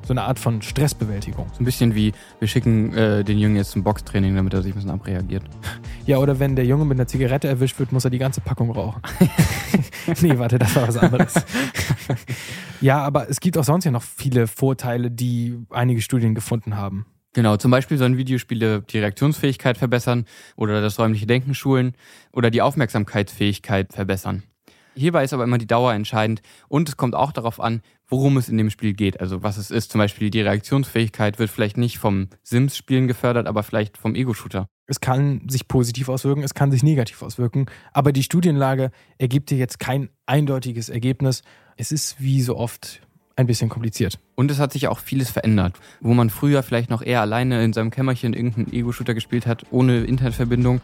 So 0.03 0.13
eine 0.13 0.23
Art 0.23 0.39
von 0.39 0.63
Stressbewältigung. 0.63 1.47
So 1.53 1.63
ein 1.63 1.65
bisschen 1.65 1.95
wie, 1.95 2.13
wir 2.39 2.49
schicken 2.49 2.93
äh, 2.95 3.23
den 3.23 3.39
Jungen 3.39 3.57
jetzt 3.57 3.73
zum 3.73 3.85
Boxtraining, 3.85 4.35
damit 4.35 4.55
er 4.55 4.63
sich 4.63 4.73
ein 4.73 4.77
bisschen 4.77 4.91
abreagiert. 4.91 5.45
Ja, 6.07 6.19
oder 6.19 6.39
wenn 6.39 6.57
der 6.57 6.65
Junge 6.65 6.85
mit 6.85 6.97
einer 6.97 7.07
Zigarette 7.07 7.47
erwischt 7.47 7.79
wird, 7.79 7.93
muss 7.93 8.05
er 8.05 8.11
die 8.11 8.19
ganze 8.19 8.41
Packung 8.41 8.71
rauchen. 8.71 9.03
nee, 10.21 10.39
warte, 10.39 10.59
das 10.59 10.75
war 10.75 10.89
was 10.89 10.97
anderes. 10.97 11.35
ja, 12.81 13.03
aber 13.03 13.29
es 13.29 13.41
gibt 13.41 13.57
auch 13.59 13.65
sonst 13.65 13.85
ja 13.85 13.91
noch 13.91 14.03
viele 14.03 14.47
Vorteile, 14.47 15.11
die 15.11 15.59
einige 15.71 16.01
Studien 16.03 16.35
gefunden 16.35 16.77
haben. 16.77 17.07
Genau, 17.33 17.57
zum 17.57 17.71
Beispiel 17.71 17.97
sollen 17.97 18.17
Videospiele 18.17 18.83
die 18.83 18.99
Reaktionsfähigkeit 18.99 19.79
verbessern 19.79 20.25
oder 20.57 20.81
das 20.81 20.99
räumliche 20.99 21.27
Denken 21.27 21.55
schulen 21.55 21.95
oder 22.33 22.51
die 22.51 22.61
Aufmerksamkeitsfähigkeit 22.61 23.93
verbessern. 23.93 24.43
Hierbei 24.97 25.23
ist 25.23 25.33
aber 25.33 25.45
immer 25.45 25.59
die 25.59 25.69
Dauer 25.69 25.93
entscheidend 25.93 26.43
und 26.69 26.89
es 26.89 26.97
kommt 26.97 27.15
auch 27.15 27.31
darauf 27.31 27.61
an, 27.61 27.83
worum 28.11 28.37
es 28.37 28.49
in 28.49 28.59
dem 28.59 28.71
Spiel 28.71 28.93
geht. 28.93 29.21
Also 29.21 29.43
was 29.43 29.57
es 29.57 29.71
ist. 29.71 29.91
Zum 29.91 30.01
Beispiel 30.01 30.31
die 30.31 30.43
Reaktionsfähigkeit 30.43 31.39
wird 31.39 31.51
vielleicht 31.51 31.79
nicht 31.79 31.99
vom 31.99 32.29
Sims-Spielen 32.43 33.09
gefördert, 33.09 33.47
aber 33.47 33.63
vielleicht 33.63 33.97
vom 33.97 34.15
Ego-Shooter. 34.15 34.67
Es 34.87 35.01
kann 35.01 35.43
sich 35.49 35.69
positiv 35.69 36.09
auswirken, 36.09 36.43
es 36.43 36.55
kann 36.55 36.73
sich 36.73 36.83
negativ 36.83 37.23
auswirken, 37.23 37.67
aber 37.93 38.13
die 38.13 38.25
Studienlage 38.25 38.91
ergibt 39.19 39.51
dir 39.51 39.57
jetzt 39.57 39.79
kein 39.79 40.11
eindeutiges 40.27 40.89
Ergebnis. 40.89 41.43
Es 41.77 41.93
ist 41.93 42.21
wie 42.21 42.43
so 42.43 42.57
oft 42.57 43.01
ein 43.37 43.47
bisschen 43.47 43.69
kompliziert. 43.69 44.19
Und 44.35 44.51
es 44.51 44.59
hat 44.59 44.73
sich 44.73 44.89
auch 44.89 44.99
vieles 44.99 45.31
verändert. 45.31 45.75
Wo 46.01 46.13
man 46.13 46.29
früher 46.29 46.63
vielleicht 46.63 46.91
noch 46.91 47.03
eher 47.03 47.21
alleine 47.21 47.65
in 47.65 47.73
seinem 47.73 47.91
Kämmerchen 47.91 48.35
irgendeinen 48.35 48.73
Ego-Shooter 48.73 49.15
gespielt 49.15 49.47
hat, 49.47 49.65
ohne 49.71 50.05
Internetverbindung, 50.05 50.81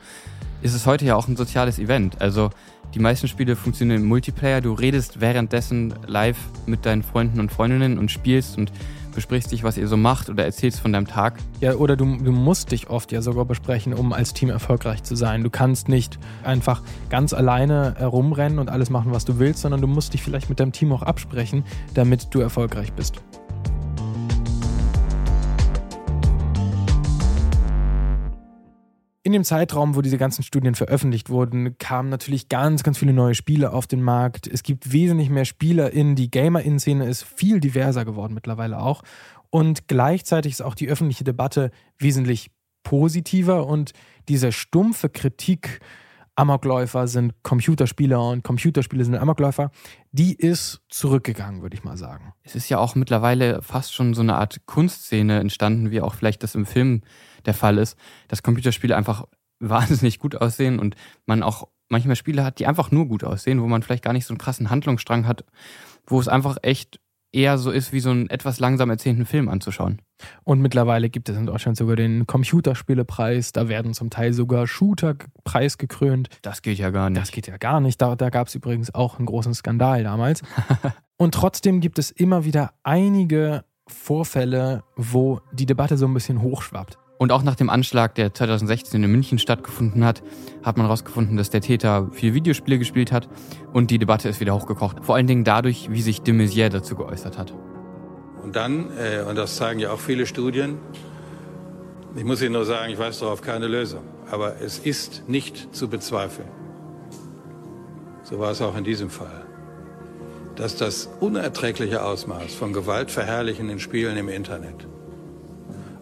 ist 0.63 0.75
es 0.75 0.87
heute 0.87 1.05
ja 1.05 1.17
auch 1.17 1.29
ein 1.29 1.37
soziales 1.37 1.79
Event. 1.79 2.21
Also 2.21 2.51
die 2.95 2.99
meisten 2.99 3.29
Spiele 3.29 3.57
funktionieren 3.57 4.03
im 4.03 4.09
Multiplayer. 4.09 4.61
Du 4.61 4.73
redest 4.73 5.21
währenddessen 5.21 5.95
live 6.07 6.39
mit 6.67 6.87
deinen 6.87 7.03
Freunden 7.03 7.41
und 7.41 7.51
Freundinnen 7.51 7.99
und 7.99 8.11
spielst 8.11 8.57
und 8.57 8.73
besprichst 9.17 9.51
dich, 9.51 9.65
was 9.65 9.79
ihr 9.79 9.89
so 9.89 9.97
macht 9.97 10.29
oder 10.29 10.45
erzählst 10.45 10.79
von 10.79 10.93
deinem 10.93 11.07
Tag. 11.07 11.39
Ja, 11.61 11.75
oder 11.75 11.97
du, 11.97 12.05
du 12.05 12.33
musst 12.33 12.71
dich 12.71 12.89
oft 12.89 13.11
ja 13.13 13.23
sogar 13.23 13.47
besprechen, 13.47 13.95
um 13.95 14.13
als 14.13 14.35
Team 14.35 14.51
erfolgreich 14.51 15.03
zu 15.03 15.17
sein. 15.17 15.43
Du 15.43 15.51
kannst 15.51 15.89
nicht 15.89 16.19
einfach 16.45 16.83
ganz 17.09 17.33
alleine 17.33 17.95
herumrennen 17.99 18.59
und 18.59 18.71
alles 18.71 18.91
machen, 18.91 19.13
was 19.13 19.25
du 19.25 19.39
willst, 19.39 19.63
sondern 19.63 19.81
du 19.81 19.87
musst 19.87 20.13
dich 20.13 20.23
vielleicht 20.23 20.49
mit 20.49 20.61
deinem 20.61 20.73
Team 20.73 20.93
auch 20.93 21.03
absprechen, 21.03 21.65
damit 21.95 22.29
du 22.31 22.41
erfolgreich 22.41 22.93
bist. 22.93 23.23
In 29.27 29.33
dem 29.33 29.43
Zeitraum, 29.43 29.97
wo 29.97 30.03
diese 30.03 30.19
ganzen 30.19 30.45
Studien 30.45 30.77
veröffentlicht 30.77 31.31
wurden, 31.31 31.79
kamen 31.79 32.11
natürlich 32.11 32.49
ganz, 32.49 32.85
ganz 32.85 32.97
viele 32.97 33.13
neue 33.13 33.35
Spiele 33.35 33.73
auf 33.73 33.89
den 33.89 34.01
Markt. 34.01 34.47
Es 34.47 34.63
gibt 34.63 34.93
wesentlich 34.93 35.31
mehr 35.31 35.45
SpielerInnen. 35.45 36.15
Die 36.15 36.31
Gamer-In-Szene 36.31 37.09
ist 37.09 37.25
viel 37.25 37.59
diverser 37.59 38.05
geworden 38.05 38.35
mittlerweile 38.35 38.79
auch. 38.79 39.03
Und 39.51 39.89
gleichzeitig 39.89 40.53
ist 40.53 40.63
auch 40.63 40.77
die 40.77 40.89
öffentliche 40.89 41.25
Debatte 41.25 41.73
wesentlich 41.99 42.53
positiver 42.85 43.67
und 43.67 43.95
diese 44.29 44.53
stumpfe 44.53 45.09
Kritik, 45.09 45.81
Amokläufer 46.37 47.09
sind 47.09 47.33
Computerspieler 47.43 48.29
und 48.29 48.45
Computerspiele 48.45 49.05
sind 49.05 49.17
Amokläufer, 49.17 49.71
die 50.13 50.35
ist 50.35 50.83
zurückgegangen, 50.91 51.63
würde 51.63 51.75
ich 51.75 51.83
mal 51.83 51.97
sagen. 51.97 52.35
Es 52.43 52.55
ist 52.55 52.69
ja 52.69 52.79
auch 52.79 52.95
mittlerweile 52.95 53.63
fast 53.63 53.95
schon 53.95 54.13
so 54.13 54.21
eine 54.21 54.37
Art 54.37 54.61
Kunstszene 54.67 55.41
entstanden, 55.41 55.91
wie 55.91 56.03
auch 56.03 56.15
vielleicht 56.15 56.43
das 56.43 56.55
im 56.55 56.67
Film 56.67 57.03
der 57.47 57.55
Fall 57.55 57.79
ist, 57.79 57.99
dass 58.29 58.43
Computerspiele 58.43 58.95
einfach 58.95 59.25
wahnsinnig 59.59 60.19
gut 60.19 60.37
aussehen 60.37 60.79
und 60.79 60.95
man 61.25 61.43
auch 61.43 61.69
manchmal 61.89 62.17
Spiele 62.17 62.45
hat, 62.45 62.59
die 62.59 62.67
einfach 62.67 62.91
nur 62.91 63.07
gut 63.07 63.25
aussehen, 63.25 63.63
wo 63.63 63.67
man 63.67 63.83
vielleicht 63.83 64.05
gar 64.05 64.13
nicht 64.13 64.27
so 64.27 64.35
einen 64.35 64.39
krassen 64.39 64.69
Handlungsstrang 64.69 65.27
hat, 65.27 65.45
wo 66.07 66.21
es 66.21 66.29
einfach 66.29 66.59
echt 66.63 67.01
eher 67.37 67.59
so 67.59 67.71
ist, 67.71 67.93
wie 67.93 68.01
so 68.01 68.11
einen 68.11 68.31
etwas 68.31 68.59
langsam 68.59 68.89
erzählten 68.91 69.27
Film 69.27 69.49
anzuschauen. 69.49 70.01
Und 70.43 70.61
mittlerweile 70.61 71.11
gibt 71.11 71.29
es 71.29 71.37
in 71.37 71.47
Deutschland 71.47 71.77
sogar 71.77 71.95
den 71.95 72.27
Computerspielepreis. 72.27 73.53
Da 73.53 73.69
werden 73.69 73.93
zum 73.93 74.09
Teil 74.09 74.33
sogar 74.33 74.67
Shooter 74.67 75.15
preisgekrönt. 75.45 76.31
Das 76.43 76.63
geht 76.63 76.79
ja 76.79 76.91
gar 76.91 77.11
nicht. 77.11 77.21
Das 77.21 77.31
geht 77.31 77.47
ja 77.47 77.59
gar 77.59 77.81
nicht. 77.81 78.01
Da, 78.01 78.17
da 78.17 78.31
gab 78.31 78.49
es 78.49 78.55
übrigens 78.55 78.95
auch 78.95 79.19
einen 79.19 79.27
großen 79.27 79.55
Skandal 79.55 80.03
damals. 80.03 80.43
Und 81.19 81.35
trotzdem 81.35 81.81
gibt 81.81 81.99
es 81.99 82.11
immer 82.11 82.45
wieder 82.45 82.73
einige 82.83 83.65
Vorfälle, 83.87 84.83
wo 84.97 85.41
die 85.53 85.67
Debatte 85.67 85.97
so 85.97 86.07
ein 86.07 86.15
bisschen 86.15 86.43
hochschwappt. 86.43 86.99
Und 87.19 87.33
auch 87.33 87.43
nach 87.43 87.55
dem 87.55 87.71
Anschlag, 87.71 88.15
der 88.15 88.35
2016 88.35 89.03
in 89.03 89.11
München 89.11 89.39
stattgefunden 89.39 90.05
hat, 90.05 90.23
hat 90.63 90.77
man 90.77 90.87
herausgefunden, 90.87 91.37
dass 91.37 91.49
der 91.49 91.63
Täter 91.63 92.09
viel 92.13 92.35
Videospiele 92.35 92.79
gespielt 92.79 93.11
hat 93.11 93.29
und 93.73 93.91
die 93.91 93.99
Debatte 93.99 94.29
ist 94.29 94.41
wieder 94.41 94.55
hochgekocht. 94.55 95.05
Vor 95.05 95.15
allen 95.15 95.27
Dingen 95.27 95.45
dadurch, 95.45 95.91
wie 95.91 96.03
sich 96.03 96.21
de 96.21 96.35
Maizière 96.35 96.69
dazu 96.69 96.95
geäußert 96.95 97.39
hat. 97.39 97.55
Und 98.43 98.55
dann, 98.55 98.91
äh, 98.99 99.23
und 99.29 99.37
das 99.37 99.57
zeigen 99.57 99.81
ja 99.81 99.93
auch 99.93 99.99
viele 99.99 100.27
Studien, 100.27 100.79
ich 102.17 102.25
muss 102.25 102.41
Ihnen 102.43 102.53
nur 102.53 102.65
sagen, 102.65 102.93
ich 102.93 102.99
weiß 102.99 103.21
darauf 103.21 103.43
keine 103.43 103.67
Lösung, 103.67 104.03
aber 104.31 104.61
es 104.61 104.79
ist 104.79 105.29
nicht 105.29 105.75
zu 105.75 105.89
bezweifeln, 105.89 106.49
so 108.23 108.39
war 108.39 108.51
es 108.51 108.63
auch 108.63 108.77
in 108.77 108.85
diesem 108.85 109.11
Fall, 109.11 109.45
dass 110.55 110.77
das 110.77 111.09
unerträgliche 111.21 112.03
Ausmaß 112.03 112.55
von 112.55 112.73
gewaltverherrlichenden 112.73 113.79
Spielen 113.79 114.17
im 114.17 114.29
Internet 114.29 114.87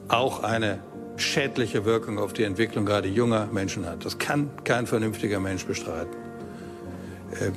auch 0.09 0.43
eine 0.43 0.81
schädliche 1.17 1.85
Wirkung 1.85 2.19
auf 2.19 2.33
die 2.33 2.45
Entwicklung 2.45 2.85
gerade 2.85 3.09
junger 3.09 3.49
Menschen 3.53 3.87
hat. 3.87 4.05
Das 4.05 4.19
kann 4.19 4.51
kein 4.65 4.87
vernünftiger 4.87 5.41
Mensch 5.41 5.65
bestreiten. 5.65 6.15
Ähm, 7.41 7.53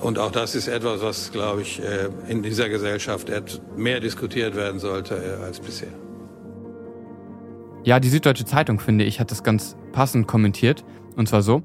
und 0.00 0.18
auch 0.18 0.32
das 0.32 0.54
ist 0.54 0.68
etwas, 0.68 1.00
was, 1.02 1.30
glaube 1.30 1.62
ich, 1.62 1.80
äh, 1.80 2.08
in 2.28 2.42
dieser 2.42 2.68
Gesellschaft 2.68 3.30
mehr 3.76 4.00
diskutiert 4.00 4.56
werden 4.56 4.80
sollte 4.80 5.14
äh, 5.14 5.44
als 5.44 5.60
bisher. 5.60 5.92
Ja, 7.84 8.00
die 8.00 8.08
Süddeutsche 8.08 8.44
Zeitung, 8.44 8.80
finde 8.80 9.04
ich, 9.04 9.20
hat 9.20 9.30
das 9.30 9.42
ganz 9.42 9.76
passend 9.92 10.26
kommentiert. 10.26 10.84
Und 11.16 11.28
zwar 11.28 11.42
so. 11.42 11.62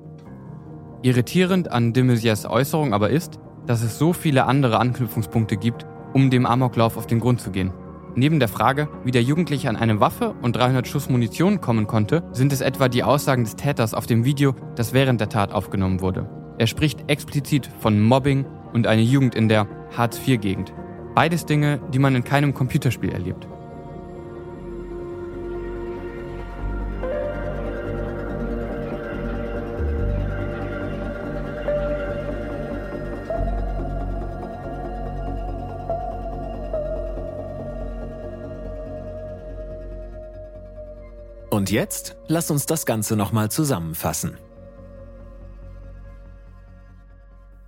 Irritierend 1.03 1.71
an 1.71 1.93
de 1.93 2.03
Maizières 2.03 2.49
Äußerung 2.49 2.93
aber 2.93 3.11
ist, 3.11 3.39
dass 3.65 3.83
es 3.83 3.99
so 3.99 4.13
viele 4.13 4.45
andere 4.45 4.79
Anknüpfungspunkte 4.79 5.57
gibt, 5.57 5.85
um 6.13 6.29
dem 6.29 6.45
Amoklauf 6.45 6.97
auf 6.97 7.05
den 7.05 7.19
Grund 7.19 7.39
zu 7.39 7.51
gehen. 7.51 7.71
Neben 8.17 8.39
der 8.39 8.47
Frage, 8.47 8.89
wie 9.03 9.11
der 9.11 9.21
Jugendliche 9.21 9.69
an 9.69 9.75
eine 9.75 9.99
Waffe 9.99 10.33
und 10.41 10.55
300 10.55 10.87
Schuss 10.87 11.07
Munition 11.07 11.61
kommen 11.61 11.85
konnte, 11.85 12.23
sind 12.31 12.51
es 12.51 12.61
etwa 12.61 12.89
die 12.89 13.03
Aussagen 13.03 13.43
des 13.43 13.55
Täters 13.55 13.93
auf 13.93 14.07
dem 14.07 14.25
Video, 14.25 14.55
das 14.75 14.91
während 14.91 15.21
der 15.21 15.29
Tat 15.29 15.51
aufgenommen 15.51 16.01
wurde. 16.01 16.27
Er 16.57 16.65
spricht 16.65 17.11
explizit 17.11 17.69
von 17.79 18.01
Mobbing 18.01 18.47
und 18.73 18.87
eine 18.87 19.03
Jugend 19.03 19.35
in 19.35 19.47
der 19.49 19.67
Hartz-IV-Gegend. 19.95 20.73
Beides 21.13 21.45
Dinge, 21.45 21.79
die 21.93 21.99
man 21.99 22.15
in 22.15 22.23
keinem 22.23 22.55
Computerspiel 22.55 23.11
erlebt. 23.11 23.47
Und 41.57 41.71
jetzt 41.71 42.15
lass 42.27 42.51
uns 42.51 42.67
das 42.67 42.85
Ganze 42.85 43.15
nochmal 43.15 43.49
zusammenfassen. 43.49 44.37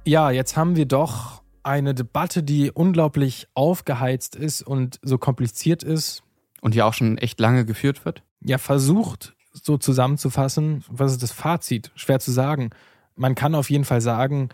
Ja, 0.06 0.30
jetzt 0.30 0.56
haben 0.56 0.76
wir 0.76 0.86
doch 0.86 1.42
eine 1.64 1.96
Debatte, 1.96 2.44
die 2.44 2.70
unglaublich 2.70 3.48
aufgeheizt 3.56 4.36
ist 4.36 4.62
und 4.62 5.00
so 5.02 5.18
kompliziert 5.18 5.82
ist. 5.82 6.22
Und 6.62 6.76
ja 6.76 6.86
auch 6.86 6.94
schon 6.94 7.18
echt 7.18 7.40
lange 7.40 7.66
geführt 7.66 8.06
wird. 8.06 8.22
Ja, 8.42 8.60
versucht 8.60 9.36
so 9.54 9.80
zusammenzufassen. 9.80 10.86
Was 10.88 11.14
ist 11.14 11.24
das 11.24 11.32
Fazit? 11.32 11.90
Schwer 11.96 12.20
zu 12.20 12.30
sagen. 12.30 12.70
Man 13.16 13.34
kann 13.34 13.56
auf 13.56 13.72
jeden 13.72 13.86
Fall 13.86 14.02
sagen, 14.02 14.50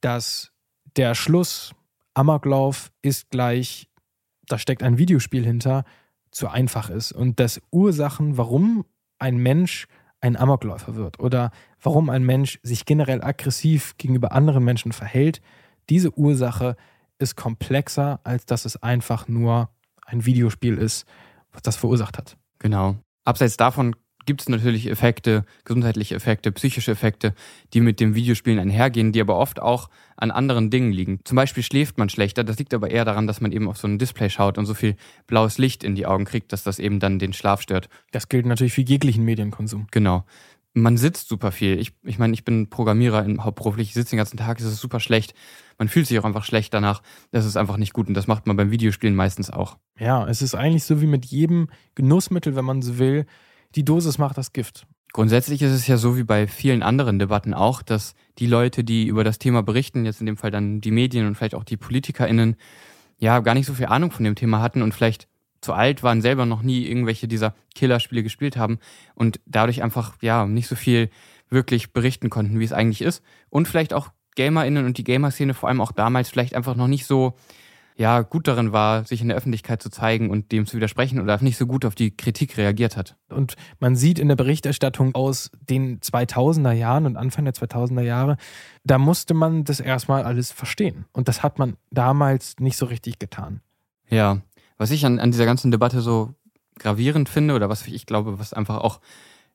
dass 0.00 0.50
der 0.96 1.14
Schluss 1.14 1.74
Amoklauf 2.14 2.90
ist 3.02 3.28
gleich, 3.28 3.90
da 4.46 4.56
steckt 4.56 4.82
ein 4.82 4.96
Videospiel 4.96 5.44
hinter, 5.44 5.84
zu 6.32 6.48
einfach 6.48 6.90
ist 6.90 7.12
und 7.12 7.38
dass 7.38 7.60
Ursachen, 7.70 8.36
warum 8.36 8.84
ein 9.18 9.36
Mensch 9.36 9.86
ein 10.20 10.36
Amokläufer 10.36 10.96
wird 10.96 11.20
oder 11.20 11.50
warum 11.80 12.10
ein 12.10 12.24
Mensch 12.24 12.58
sich 12.62 12.84
generell 12.86 13.22
aggressiv 13.22 13.96
gegenüber 13.98 14.32
anderen 14.32 14.64
Menschen 14.64 14.92
verhält, 14.92 15.40
diese 15.88 16.16
Ursache 16.16 16.76
ist 17.18 17.36
komplexer, 17.36 18.20
als 18.24 18.46
dass 18.46 18.64
es 18.64 18.82
einfach 18.82 19.28
nur 19.28 19.68
ein 20.06 20.24
Videospiel 20.24 20.78
ist, 20.78 21.06
was 21.52 21.62
das 21.62 21.76
verursacht 21.76 22.18
hat. 22.18 22.36
Genau. 22.58 22.96
Abseits 23.24 23.56
davon 23.56 23.94
gibt 24.26 24.42
es 24.42 24.48
natürlich 24.48 24.88
Effekte, 24.88 25.44
gesundheitliche 25.64 26.14
Effekte, 26.14 26.52
psychische 26.52 26.92
Effekte, 26.92 27.34
die 27.72 27.80
mit 27.80 28.00
dem 28.00 28.14
Videospielen 28.14 28.58
einhergehen, 28.58 29.12
die 29.12 29.20
aber 29.20 29.36
oft 29.36 29.60
auch 29.60 29.88
an 30.16 30.30
anderen 30.30 30.70
Dingen 30.70 30.92
liegen. 30.92 31.20
Zum 31.24 31.36
Beispiel 31.36 31.62
schläft 31.62 31.98
man 31.98 32.08
schlechter, 32.08 32.44
das 32.44 32.58
liegt 32.58 32.74
aber 32.74 32.90
eher 32.90 33.04
daran, 33.04 33.26
dass 33.26 33.40
man 33.40 33.52
eben 33.52 33.68
auf 33.68 33.78
so 33.78 33.88
ein 33.88 33.98
Display 33.98 34.30
schaut 34.30 34.58
und 34.58 34.66
so 34.66 34.74
viel 34.74 34.96
blaues 35.26 35.58
Licht 35.58 35.84
in 35.84 35.94
die 35.94 36.06
Augen 36.06 36.24
kriegt, 36.24 36.52
dass 36.52 36.62
das 36.62 36.78
eben 36.78 37.00
dann 37.00 37.18
den 37.18 37.32
Schlaf 37.32 37.60
stört. 37.60 37.88
Das 38.12 38.28
gilt 38.28 38.46
natürlich 38.46 38.72
für 38.72 38.82
jeglichen 38.82 39.24
Medienkonsum. 39.24 39.86
Genau. 39.90 40.24
Man 40.74 40.96
sitzt 40.96 41.28
super 41.28 41.52
viel. 41.52 41.78
Ich, 41.78 41.92
ich 42.02 42.18
meine, 42.18 42.32
ich 42.32 42.44
bin 42.44 42.70
Programmierer 42.70 43.26
hauptberuflich, 43.40 43.88
ich 43.88 43.94
sitze 43.94 44.10
den 44.10 44.16
ganzen 44.16 44.38
Tag, 44.38 44.58
es 44.58 44.64
ist 44.64 44.80
super 44.80 45.00
schlecht. 45.00 45.34
Man 45.76 45.88
fühlt 45.88 46.06
sich 46.06 46.18
auch 46.18 46.24
einfach 46.24 46.44
schlecht 46.44 46.72
danach. 46.72 47.02
Das 47.30 47.44
ist 47.44 47.56
einfach 47.56 47.76
nicht 47.76 47.92
gut 47.92 48.08
und 48.08 48.14
das 48.14 48.26
macht 48.26 48.46
man 48.46 48.56
beim 48.56 48.70
Videospielen 48.70 49.14
meistens 49.14 49.50
auch. 49.50 49.76
Ja, 49.98 50.26
es 50.26 50.40
ist 50.40 50.54
eigentlich 50.54 50.84
so 50.84 51.02
wie 51.02 51.06
mit 51.06 51.26
jedem 51.26 51.68
Genussmittel, 51.94 52.56
wenn 52.56 52.64
man 52.64 52.80
so 52.80 52.98
will 52.98 53.26
die 53.74 53.84
Dosis 53.84 54.18
macht 54.18 54.38
das 54.38 54.52
Gift. 54.52 54.86
Grundsätzlich 55.12 55.60
ist 55.60 55.72
es 55.72 55.86
ja 55.86 55.98
so 55.98 56.16
wie 56.16 56.24
bei 56.24 56.46
vielen 56.46 56.82
anderen 56.82 57.18
Debatten 57.18 57.52
auch, 57.52 57.82
dass 57.82 58.14
die 58.38 58.46
Leute, 58.46 58.82
die 58.82 59.06
über 59.06 59.24
das 59.24 59.38
Thema 59.38 59.62
berichten, 59.62 60.06
jetzt 60.06 60.20
in 60.20 60.26
dem 60.26 60.38
Fall 60.38 60.50
dann 60.50 60.80
die 60.80 60.90
Medien 60.90 61.26
und 61.26 61.34
vielleicht 61.34 61.54
auch 61.54 61.64
die 61.64 61.76
PolitikerInnen, 61.76 62.56
ja, 63.18 63.40
gar 63.40 63.54
nicht 63.54 63.66
so 63.66 63.74
viel 63.74 63.86
Ahnung 63.86 64.10
von 64.10 64.24
dem 64.24 64.34
Thema 64.34 64.62
hatten 64.62 64.80
und 64.80 64.94
vielleicht 64.94 65.28
zu 65.60 65.74
alt 65.74 66.02
waren, 66.02 66.22
selber 66.22 66.46
noch 66.46 66.62
nie 66.62 66.86
irgendwelche 66.86 67.28
dieser 67.28 67.54
Killerspiele 67.74 68.22
gespielt 68.22 68.56
haben 68.56 68.78
und 69.14 69.38
dadurch 69.46 69.82
einfach, 69.82 70.16
ja, 70.22 70.46
nicht 70.46 70.66
so 70.66 70.76
viel 70.76 71.10
wirklich 71.50 71.92
berichten 71.92 72.30
konnten, 72.30 72.58
wie 72.58 72.64
es 72.64 72.72
eigentlich 72.72 73.02
ist. 73.02 73.22
Und 73.50 73.68
vielleicht 73.68 73.92
auch 73.92 74.08
GamerInnen 74.34 74.86
und 74.86 74.98
die 74.98 75.04
Gamer-Szene 75.04 75.54
vor 75.54 75.68
allem 75.68 75.80
auch 75.80 75.92
damals 75.92 76.30
vielleicht 76.30 76.54
einfach 76.54 76.74
noch 76.74 76.88
nicht 76.88 77.06
so 77.06 77.34
ja 77.96 78.22
gut 78.22 78.48
darin 78.48 78.72
war, 78.72 79.04
sich 79.04 79.20
in 79.20 79.28
der 79.28 79.36
Öffentlichkeit 79.36 79.82
zu 79.82 79.90
zeigen 79.90 80.30
und 80.30 80.52
dem 80.52 80.66
zu 80.66 80.76
widersprechen 80.76 81.20
oder 81.20 81.42
nicht 81.42 81.56
so 81.56 81.66
gut 81.66 81.84
auf 81.84 81.94
die 81.94 82.16
Kritik 82.16 82.56
reagiert 82.56 82.96
hat. 82.96 83.16
Und 83.28 83.54
man 83.80 83.96
sieht 83.96 84.18
in 84.18 84.28
der 84.28 84.36
Berichterstattung 84.36 85.14
aus 85.14 85.50
den 85.60 86.00
2000er 86.00 86.72
Jahren 86.72 87.06
und 87.06 87.16
Anfang 87.16 87.44
der 87.44 87.54
2000er 87.54 88.02
Jahre, 88.02 88.36
da 88.84 88.98
musste 88.98 89.34
man 89.34 89.64
das 89.64 89.80
erstmal 89.80 90.24
alles 90.24 90.52
verstehen. 90.52 91.04
Und 91.12 91.28
das 91.28 91.42
hat 91.42 91.58
man 91.58 91.76
damals 91.90 92.56
nicht 92.58 92.76
so 92.76 92.86
richtig 92.86 93.18
getan. 93.18 93.60
Ja, 94.08 94.40
was 94.78 94.90
ich 94.90 95.06
an, 95.06 95.18
an 95.18 95.30
dieser 95.30 95.46
ganzen 95.46 95.70
Debatte 95.70 96.00
so 96.00 96.34
gravierend 96.78 97.28
finde 97.28 97.54
oder 97.54 97.68
was 97.68 97.86
ich 97.86 98.06
glaube, 98.06 98.38
was 98.38 98.52
einfach 98.52 98.78
auch 98.78 99.00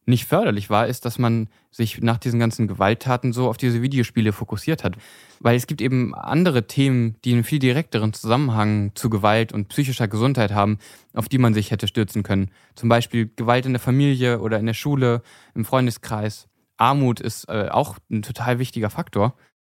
nicht 0.08 0.26
förderlich 0.26 0.70
war, 0.70 0.88
ist, 0.88 1.06
dass 1.06 1.20
man 1.20 1.50
sich 1.70 2.02
nach 2.02 2.18
diesen 2.18 2.40
ganzen 2.40 2.68
Gewalttaten 2.68 3.34
so 3.34 3.50
auf 3.50 3.58
diese 3.58 3.82
Videospiele 3.82 4.32
fokussiert 4.32 4.84
hat. 4.84 4.96
Weil 5.40 5.58
es 5.58 5.68
gibt 5.68 5.82
eben 5.82 6.16
andere 6.16 6.66
Themen, 6.66 7.18
die 7.26 7.34
einen 7.34 7.44
viel 7.44 7.60
direkteren 7.60 8.14
Zusammenhang 8.14 8.92
zu 8.96 9.10
Gewalt 9.10 9.52
und 9.52 9.68
psychischer 9.68 10.08
Gesundheit 10.08 10.52
haben, 10.52 10.80
auf 11.14 11.28
die 11.28 11.38
man 11.38 11.54
sich 11.54 11.72
hätte 11.72 11.88
stürzen 11.88 12.24
können. 12.24 12.52
Zum 12.76 12.88
Beispiel 12.88 13.30
Gewalt 13.36 13.66
in 13.66 13.74
der 13.74 13.82
Familie 13.82 14.40
oder 14.40 14.60
in 14.60 14.66
der 14.66 14.74
Schule, 14.74 15.22
im 15.54 15.66
Freundeskreis. 15.66 16.48
Armut 16.78 17.20
ist 17.20 17.50
äh, 17.50 17.68
auch 17.70 17.98
ein 18.10 18.22
total 18.22 18.60
wichtiger 18.60 18.90
Faktor. 18.90 19.36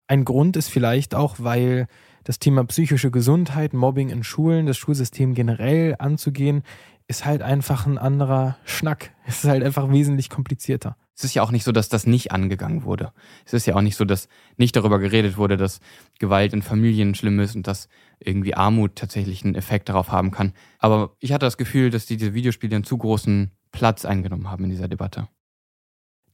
Ein 0.07 0.25
Grund 0.25 0.57
ist 0.57 0.69
vielleicht 0.69 1.15
auch, 1.15 1.35
weil 1.39 1.87
das 2.29 2.37
Thema 2.37 2.63
psychische 2.65 3.09
Gesundheit, 3.09 3.73
Mobbing 3.73 4.09
in 4.09 4.23
Schulen, 4.23 4.67
das 4.67 4.77
Schulsystem 4.77 5.33
generell 5.33 5.95
anzugehen, 5.97 6.61
ist 7.07 7.25
halt 7.25 7.41
einfach 7.41 7.87
ein 7.87 7.97
anderer 7.97 8.55
Schnack. 8.65 9.15
Es 9.25 9.43
ist 9.43 9.49
halt 9.49 9.63
einfach 9.63 9.89
wesentlich 9.89 10.29
komplizierter. 10.29 10.95
Es 11.15 11.23
ist 11.23 11.33
ja 11.33 11.41
auch 11.41 11.49
nicht 11.49 11.63
so, 11.63 11.71
dass 11.71 11.89
das 11.89 12.05
nicht 12.05 12.31
angegangen 12.31 12.83
wurde. 12.83 13.13
Es 13.45 13.53
ist 13.53 13.65
ja 13.65 13.73
auch 13.73 13.81
nicht 13.81 13.95
so, 13.95 14.05
dass 14.05 14.27
nicht 14.57 14.75
darüber 14.75 14.99
geredet 14.99 15.37
wurde, 15.37 15.57
dass 15.57 15.79
Gewalt 16.19 16.53
in 16.53 16.61
Familien 16.61 17.15
schlimm 17.15 17.39
ist 17.39 17.55
und 17.55 17.65
dass 17.65 17.89
irgendwie 18.19 18.53
Armut 18.53 18.95
tatsächlich 18.95 19.43
einen 19.43 19.55
Effekt 19.55 19.89
darauf 19.89 20.11
haben 20.11 20.29
kann. 20.29 20.53
Aber 20.77 21.15
ich 21.19 21.33
hatte 21.33 21.47
das 21.47 21.57
Gefühl, 21.57 21.89
dass 21.89 22.05
diese 22.05 22.35
Videospiele 22.35 22.75
einen 22.75 22.85
zu 22.85 22.99
großen 22.99 23.49
Platz 23.71 24.05
eingenommen 24.05 24.51
haben 24.51 24.65
in 24.65 24.69
dieser 24.69 24.87
Debatte. 24.87 25.29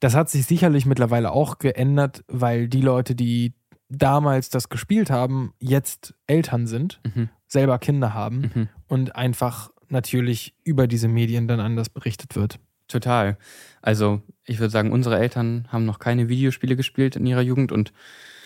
Das 0.02 0.14
hat 0.14 0.30
sich 0.30 0.46
sicherlich 0.46 0.86
mittlerweile 0.86 1.32
auch 1.32 1.58
geändert, 1.58 2.26
weil 2.28 2.68
die 2.68 2.82
Leute, 2.82 3.16
die 3.16 3.54
damals 3.90 4.50
das 4.50 4.70
gespielt 4.70 5.10
haben, 5.10 5.54
jetzt 5.60 6.14
Eltern 6.28 6.68
sind, 6.68 7.00
mhm. 7.04 7.30
selber 7.48 7.80
Kinder 7.80 8.14
haben 8.14 8.52
mhm. 8.54 8.70
und 8.88 9.16
einfach 9.16 9.70
natürlich 9.90 10.54
über 10.64 10.88
diese 10.88 11.08
Medien 11.08 11.48
dann 11.48 11.60
anders 11.60 11.90
berichtet 11.90 12.36
wird. 12.36 12.60
Total. 12.88 13.38
Also 13.82 14.22
ich 14.46 14.60
würde 14.60 14.72
sagen, 14.72 14.92
unsere 14.92 15.18
Eltern 15.18 15.68
haben 15.72 15.86
noch 15.86 16.00
keine 16.00 16.30
Videospiele 16.30 16.76
gespielt 16.76 17.16
in 17.16 17.26
ihrer 17.26 17.42
Jugend 17.42 17.72
und 17.72 17.92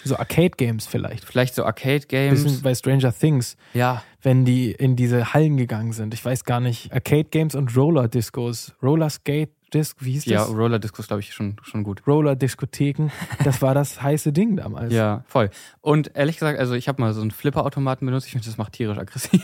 so 0.06 0.16
Arcade-Games 0.16 0.88
vielleicht. 0.88 1.26
Vielleicht 1.26 1.56
so 1.56 1.66
Arcade-Games. 1.66 2.44
Bisschen 2.44 2.62
bei 2.62 2.74
Stranger 2.74 3.14
Things. 3.14 3.58
Ja. 3.74 4.02
Wenn 4.22 4.46
die 4.46 4.72
in 4.72 4.96
diese 4.96 5.34
Hallen 5.34 5.58
gegangen 5.58 5.92
sind. 5.92 6.14
Ich 6.14 6.24
weiß 6.24 6.46
gar 6.46 6.62
nicht. 6.62 6.94
Arcade-Games 6.94 7.56
und 7.56 7.76
Roller-Discos. 7.76 8.76
Roller-Skate 8.82 9.52
Disc, 9.74 9.98
wie 10.00 10.14
hieß 10.14 10.26
das? 10.26 10.32
Ja, 10.32 10.44
Roller 10.44 10.80
Discos, 10.80 11.08
glaube 11.08 11.22
ich, 11.22 11.34
schon, 11.34 11.58
schon 11.64 11.84
gut. 11.84 12.06
Roller 12.08 12.36
Diskotheken, 12.36 13.10
das 13.44 13.62
war 13.62 13.74
das 13.74 14.02
heiße 14.02 14.32
Ding 14.34 14.56
damals. 14.56 14.94
Ja, 14.94 15.24
voll. 15.28 15.50
Und 15.82 16.12
ehrlich 16.16 16.38
gesagt, 16.38 16.60
also 16.60 16.74
ich 16.74 16.88
habe 16.88 17.02
mal 17.02 17.14
so 17.14 17.22
einen 17.22 17.32
Flipper-Automaten 17.32 18.06
benutzt, 18.06 18.26
ich 18.28 18.34
finde, 18.34 18.46
das 18.46 18.58
macht 18.58 18.74
tierisch 18.74 18.98
aggressiv. 18.98 19.44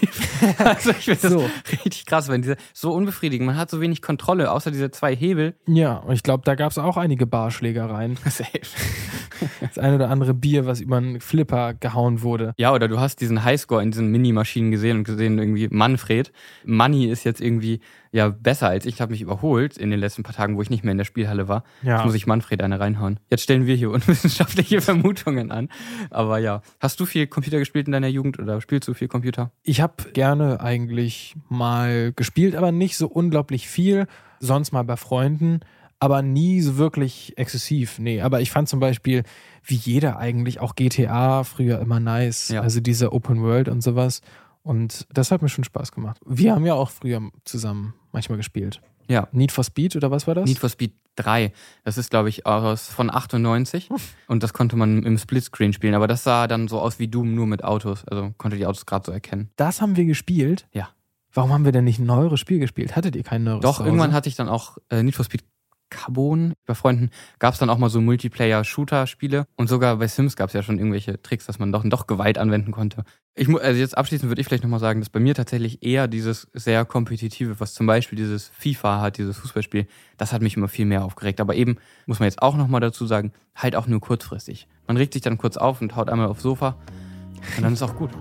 also 0.58 0.92
ich 0.92 1.06
finde 1.06 1.30
so. 1.30 1.50
das 1.64 1.72
richtig 1.72 2.06
krass, 2.06 2.28
wenn 2.28 2.42
diese 2.42 2.58
so 2.74 2.94
unbefriedigend, 2.94 3.46
man 3.46 3.58
hat 3.58 3.70
so 3.70 3.82
wenig 3.82 4.02
Kontrolle, 4.02 4.52
außer 4.52 4.72
diese 4.72 4.92
zwei 4.92 5.16
Hebel. 5.16 5.56
Ja, 5.68 5.98
und 5.98 6.14
ich 6.14 6.24
glaube, 6.24 6.44
da 6.46 6.56
gab 6.56 6.72
es 6.72 6.78
auch 6.78 6.98
einige 6.98 7.26
Barschlägereien. 7.26 8.18
Safe. 8.26 8.50
das 9.62 9.78
eine 9.78 9.96
oder 9.96 10.10
andere 10.10 10.34
Bier, 10.34 10.66
was 10.66 10.82
über 10.82 10.98
einen 10.98 11.20
Flipper 11.20 11.74
gehauen 11.74 12.22
wurde. 12.22 12.54
Ja, 12.58 12.74
oder 12.74 12.88
du 12.88 13.00
hast 13.00 13.22
diesen 13.22 13.44
Highscore 13.44 13.84
in 13.84 13.92
diesen 13.92 14.12
Minimaschinen 14.12 14.72
gesehen 14.72 14.98
und 14.98 15.04
gesehen 15.04 15.38
irgendwie, 15.38 15.68
Manfred, 15.70 16.32
Money 16.66 17.08
ist 17.08 17.24
jetzt 17.24 17.42
irgendwie 17.42 17.80
ja 18.16 18.30
besser 18.30 18.70
als 18.70 18.86
ich. 18.86 18.96
Ich 18.96 19.02
habe 19.02 19.12
mich 19.12 19.22
überholt 19.22 19.78
in 19.78 19.92
den 19.92 20.00
letzten 20.00 20.24
paar 20.24 20.34
Tagen, 20.34 20.56
wo 20.56 20.62
ich 20.62 20.70
nicht 20.70 20.86
mehr 20.86 20.94
in 20.94 20.98
der 20.98 21.06
Spielhalle 21.06 21.50
war. 21.50 21.66
Ja. 21.84 21.98
Jetzt 21.98 22.06
muss 22.06 22.16
ich 22.16 22.26
Manfred 22.26 22.64
eine 22.64 22.80
reinhauen. 22.80 23.20
Jetzt 23.30 23.44
stellen 23.44 23.66
wir 23.66 23.76
hier 23.76 23.92
unwissenschaftliche 23.92 24.80
Vermutungen 24.80 25.52
an. 25.52 25.68
Aber 26.12 26.40
ja, 26.40 26.62
hast 26.80 27.00
du 27.02 27.06
viel 27.06 27.28
Computer 27.28 27.60
gespielt 27.60 27.88
in 27.88 27.92
deiner 27.92 28.08
Jugend 28.08 28.40
oder 28.40 28.62
spielst 28.62 28.88
du 28.88 28.94
viel 28.94 29.10
Computer? 29.10 29.52
Ich 29.64 29.82
habe 29.82 30.12
gerne 30.14 30.62
eigentlich 30.62 31.36
mal 31.50 32.14
gespielt, 32.14 32.56
aber 32.56 32.72
nicht 32.72 32.96
so 32.96 33.08
unglaublich 33.08 33.68
viel. 33.68 34.08
Sonst 34.40 34.72
mal 34.72 34.84
bei 34.84 34.96
Freunden 34.96 35.60
aber 35.98 36.22
nie 36.22 36.62
so 36.62 36.78
wirklich 36.78 37.34
exzessiv. 37.38 38.00
Nee, 38.00 38.22
aber 38.22 38.42
ich 38.42 38.52
fand 38.52 38.68
zum 38.68 38.82
Beispiel, 38.82 39.24
wie 39.64 39.76
jeder 39.76 40.18
eigentlich, 40.18 40.60
auch 40.60 40.76
GTA 40.76 41.44
früher 41.46 41.80
immer 41.80 42.02
nice. 42.02 42.50
Ja. 42.50 42.62
Also 42.62 42.82
diese 42.82 43.14
Open 43.14 43.42
World 43.42 43.70
und 43.70 43.82
sowas. 43.82 44.22
Und 44.62 45.08
das 45.14 45.32
hat 45.32 45.44
mir 45.44 45.50
schon 45.50 45.64
Spaß 45.64 45.92
gemacht. 45.92 46.20
Wir 46.26 46.54
haben 46.54 46.66
ja 46.66 46.74
auch 46.74 46.90
früher 46.90 47.22
zusammen 47.44 47.94
manchmal 48.16 48.38
gespielt. 48.38 48.82
Ja. 49.08 49.28
Need 49.32 49.52
for 49.52 49.64
Speed 49.64 49.96
oder 49.96 50.10
was 50.10 50.26
war 50.26 50.34
das? 50.34 50.46
Need 50.46 50.58
for 50.58 50.70
Speed 50.70 50.94
3. 51.16 51.52
Das 51.84 51.98
ist, 51.98 52.10
glaube 52.10 52.30
ich, 52.30 52.46
aus 52.46 52.88
von 52.88 53.14
98. 53.14 53.90
und 54.28 54.42
das 54.42 54.54
konnte 54.54 54.76
man 54.76 55.04
im 55.04 55.18
Splitscreen 55.18 55.74
spielen. 55.74 55.94
Aber 55.94 56.08
das 56.08 56.24
sah 56.24 56.48
dann 56.48 56.68
so 56.68 56.80
aus 56.80 56.98
wie 56.98 57.08
Doom, 57.08 57.36
nur 57.36 57.46
mit 57.46 57.64
Autos. 57.64 58.04
Also 58.06 58.34
konnte 58.38 58.58
die 58.58 58.66
Autos 58.66 58.86
gerade 58.86 59.06
so 59.06 59.12
erkennen. 59.12 59.52
Das 59.58 59.82
haben 59.82 59.96
wir 59.96 60.06
gespielt? 60.06 60.68
Ja. 60.72 60.90
Warum 61.34 61.52
haben 61.52 61.66
wir 61.66 61.74
denn 61.74 61.84
nicht 61.84 62.00
ein 62.00 62.06
neueres 62.06 62.40
Spiel 62.40 62.60
gespielt? 62.60 62.96
Hattet 62.96 63.16
ihr 63.16 63.24
kein 63.24 63.44
neueres? 63.44 63.62
Doch, 63.62 63.82
irgendwann 63.82 64.14
hatte 64.14 64.30
ich 64.30 64.36
dann 64.36 64.48
auch 64.48 64.78
äh, 64.90 65.04
Need 65.04 65.16
for 65.16 65.26
Speed 65.26 65.44
Carbon. 65.90 66.54
Bei 66.66 66.76
Freunden 66.76 67.10
gab 67.40 67.54
es 67.54 67.60
dann 67.60 67.70
auch 67.70 67.78
mal 67.78 67.90
so 67.90 68.02
Multiplayer-Shooter-Spiele 68.02 69.46
und 69.56 69.68
sogar 69.68 69.98
bei 69.98 70.08
Sims 70.08 70.36
gab 70.36 70.50
es 70.50 70.54
ja 70.54 70.64
schon 70.64 70.78
irgendwelche 70.78 71.22
Tricks, 71.22 71.46
dass 71.46 71.60
man 71.60 71.72
doch, 71.72 71.84
doch 71.86 72.08
Gewalt 72.08 72.38
anwenden 72.38 72.72
konnte. 72.72 73.04
Ich, 73.36 73.50
also 73.50 73.80
jetzt 73.80 73.98
abschließend 73.98 74.30
würde 74.30 74.42
ich 74.42 74.48
vielleicht 74.48 74.64
nochmal 74.64 74.80
sagen, 74.80 75.02
dass 75.02 75.10
bei 75.10 75.20
mir 75.20 75.36
tatsächlich 75.36 75.84
eher 75.84 76.08
dieses 76.08 76.48
sehr 76.54 76.86
kompetitive, 76.86 77.60
was 77.60 77.74
zum 77.74 77.86
Beispiel 77.86 78.18
dieses 78.18 78.50
FIFA 78.50 79.02
hat, 79.02 79.18
dieses 79.18 79.38
Fußballspiel, 79.38 79.88
das 80.18 80.34
hat 80.34 80.42
mich 80.42 80.56
immer 80.56 80.68
viel 80.68 80.86
mehr 80.86 81.04
aufgeregt. 81.04 81.42
Aber 81.42 81.56
eben, 81.56 81.78
muss 82.06 82.20
man 82.20 82.28
jetzt 82.28 82.42
auch 82.42 82.56
nochmal 82.56 82.82
dazu 82.82 83.06
sagen, 83.06 83.34
halt 83.56 83.76
auch 83.76 83.88
nur 83.88 84.00
kurzfristig. 84.00 84.68
Man 84.88 84.98
regt 84.98 85.14
sich 85.14 85.22
dann 85.22 85.38
kurz 85.38 85.58
auf 85.58 85.82
und 85.82 85.96
haut 85.96 86.10
einmal 86.10 86.28
aufs 86.28 86.44
Sofa 86.44 86.78
und 87.58 87.64
dann 87.64 87.74
ist 87.74 87.82
auch 87.82 87.96
gut. 87.96 88.12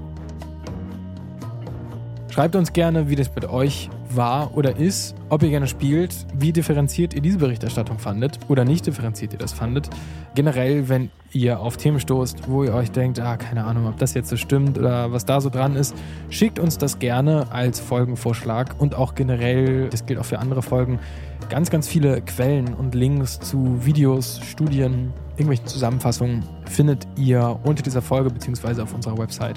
Schreibt 2.35 2.57
uns 2.57 2.73
gerne, 2.73 3.09
wie 3.09 3.14
das 3.14 3.33
mit 3.33 3.49
euch 3.49 3.88
war 4.11 4.57
oder 4.57 4.77
ist, 4.77 5.14
ob 5.29 5.44
ihr 5.44 5.51
gerne 5.51 5.68
spielt, 5.68 6.27
wie 6.35 6.53
differenziert 6.53 7.14
ihr 7.14 7.20
diese 7.20 7.38
Berichterstattung 7.38 8.01
fandet 8.01 8.40
oder 8.49 8.64
nicht 8.64 8.85
differenziert 8.87 9.35
ihr 9.35 9.39
das 9.39 9.53
fandet. 9.53 9.89
Generell, 10.35 10.89
wenn 10.89 11.11
ihr 11.30 11.61
auf 11.61 11.76
Themen 11.76 12.01
stoßt, 12.01 12.49
wo 12.49 12.64
ihr 12.64 12.74
euch 12.74 12.91
denkt, 12.91 13.20
ah, 13.20 13.37
keine 13.37 13.62
Ahnung, 13.62 13.87
ob 13.87 13.99
das 13.99 14.14
jetzt 14.14 14.30
so 14.30 14.37
stimmt 14.37 14.76
oder 14.78 15.12
was 15.12 15.24
da 15.24 15.41
so 15.41 15.49
dran 15.49 15.76
ist, 15.76 15.95
schickt 16.28 16.59
uns 16.59 16.76
das 16.76 16.99
gerne 16.99 17.53
als 17.53 17.78
Folgenvorschlag 17.78 18.74
und 18.80 18.97
auch 18.97 19.14
generell, 19.14 19.89
das 19.91 20.05
gilt 20.05 20.18
auch 20.18 20.24
für 20.24 20.41
andere 20.41 20.62
Folgen, 20.62 20.99
ganz, 21.51 21.70
ganz 21.70 21.87
viele 21.87 22.20
Quellen 22.20 22.74
und 22.74 22.97
Links 22.97 23.39
zu 23.39 23.87
Videos, 23.87 24.41
Studien, 24.43 25.12
irgendwelchen 25.37 25.68
Zusammenfassungen 25.68 26.43
findet 26.64 27.07
ihr 27.16 27.61
unter 27.62 27.85
dieser 27.85 28.03
Folge 28.03 28.30
bzw. 28.30 28.82
auf 28.82 28.93
unserer 28.93 29.16
Website. 29.18 29.57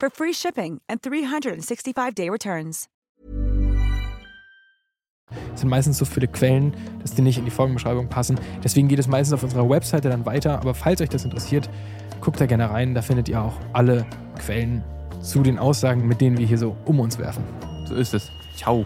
for 0.00 0.10
free 0.10 0.32
shipping 0.32 0.80
and 0.88 1.00
365-day 1.02 2.28
returns. 2.30 2.88
Es 5.54 5.60
sind 5.60 5.68
meistens 5.68 5.98
so 5.98 6.04
viele 6.04 6.26
Quellen, 6.26 6.74
dass 7.02 7.14
die 7.14 7.22
nicht 7.22 7.38
in 7.38 7.44
die 7.44 7.50
Folgenbeschreibung 7.50 8.08
passen. 8.08 8.38
Deswegen 8.64 8.88
geht 8.88 8.98
es 8.98 9.06
meistens 9.06 9.34
auf 9.34 9.42
unserer 9.44 9.68
Webseite 9.68 10.08
dann 10.08 10.26
weiter. 10.26 10.58
Aber 10.58 10.74
falls 10.74 11.00
euch 11.00 11.08
das 11.08 11.24
interessiert, 11.24 11.70
guckt 12.20 12.40
da 12.40 12.46
gerne 12.46 12.70
rein. 12.70 12.94
Da 12.94 13.02
findet 13.02 13.28
ihr 13.28 13.40
auch 13.40 13.54
alle 13.72 14.06
Quellen 14.38 14.82
zu 15.20 15.42
den 15.42 15.58
Aussagen, 15.58 16.06
mit 16.06 16.20
denen 16.20 16.38
wir 16.38 16.46
hier 16.46 16.58
so 16.58 16.76
um 16.84 17.00
uns 17.00 17.18
werfen. 17.18 17.44
So 17.86 17.94
ist 17.94 18.14
es. 18.14 18.30
Ciao. 18.56 18.84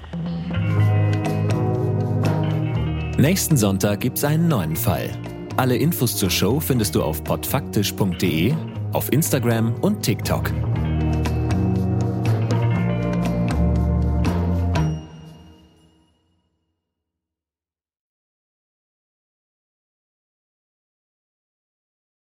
Nächsten 3.18 3.56
Sonntag 3.56 4.00
gibt's 4.00 4.24
einen 4.24 4.48
neuen 4.48 4.76
Fall. 4.76 5.08
Alle 5.56 5.76
Infos 5.76 6.16
zur 6.16 6.30
Show 6.30 6.58
findest 6.58 6.96
du 6.96 7.02
auf 7.02 7.22
podfaktisch.de, 7.22 8.52
auf 8.92 9.12
Instagram 9.12 9.74
und 9.82 10.02
TikTok. 10.02 10.50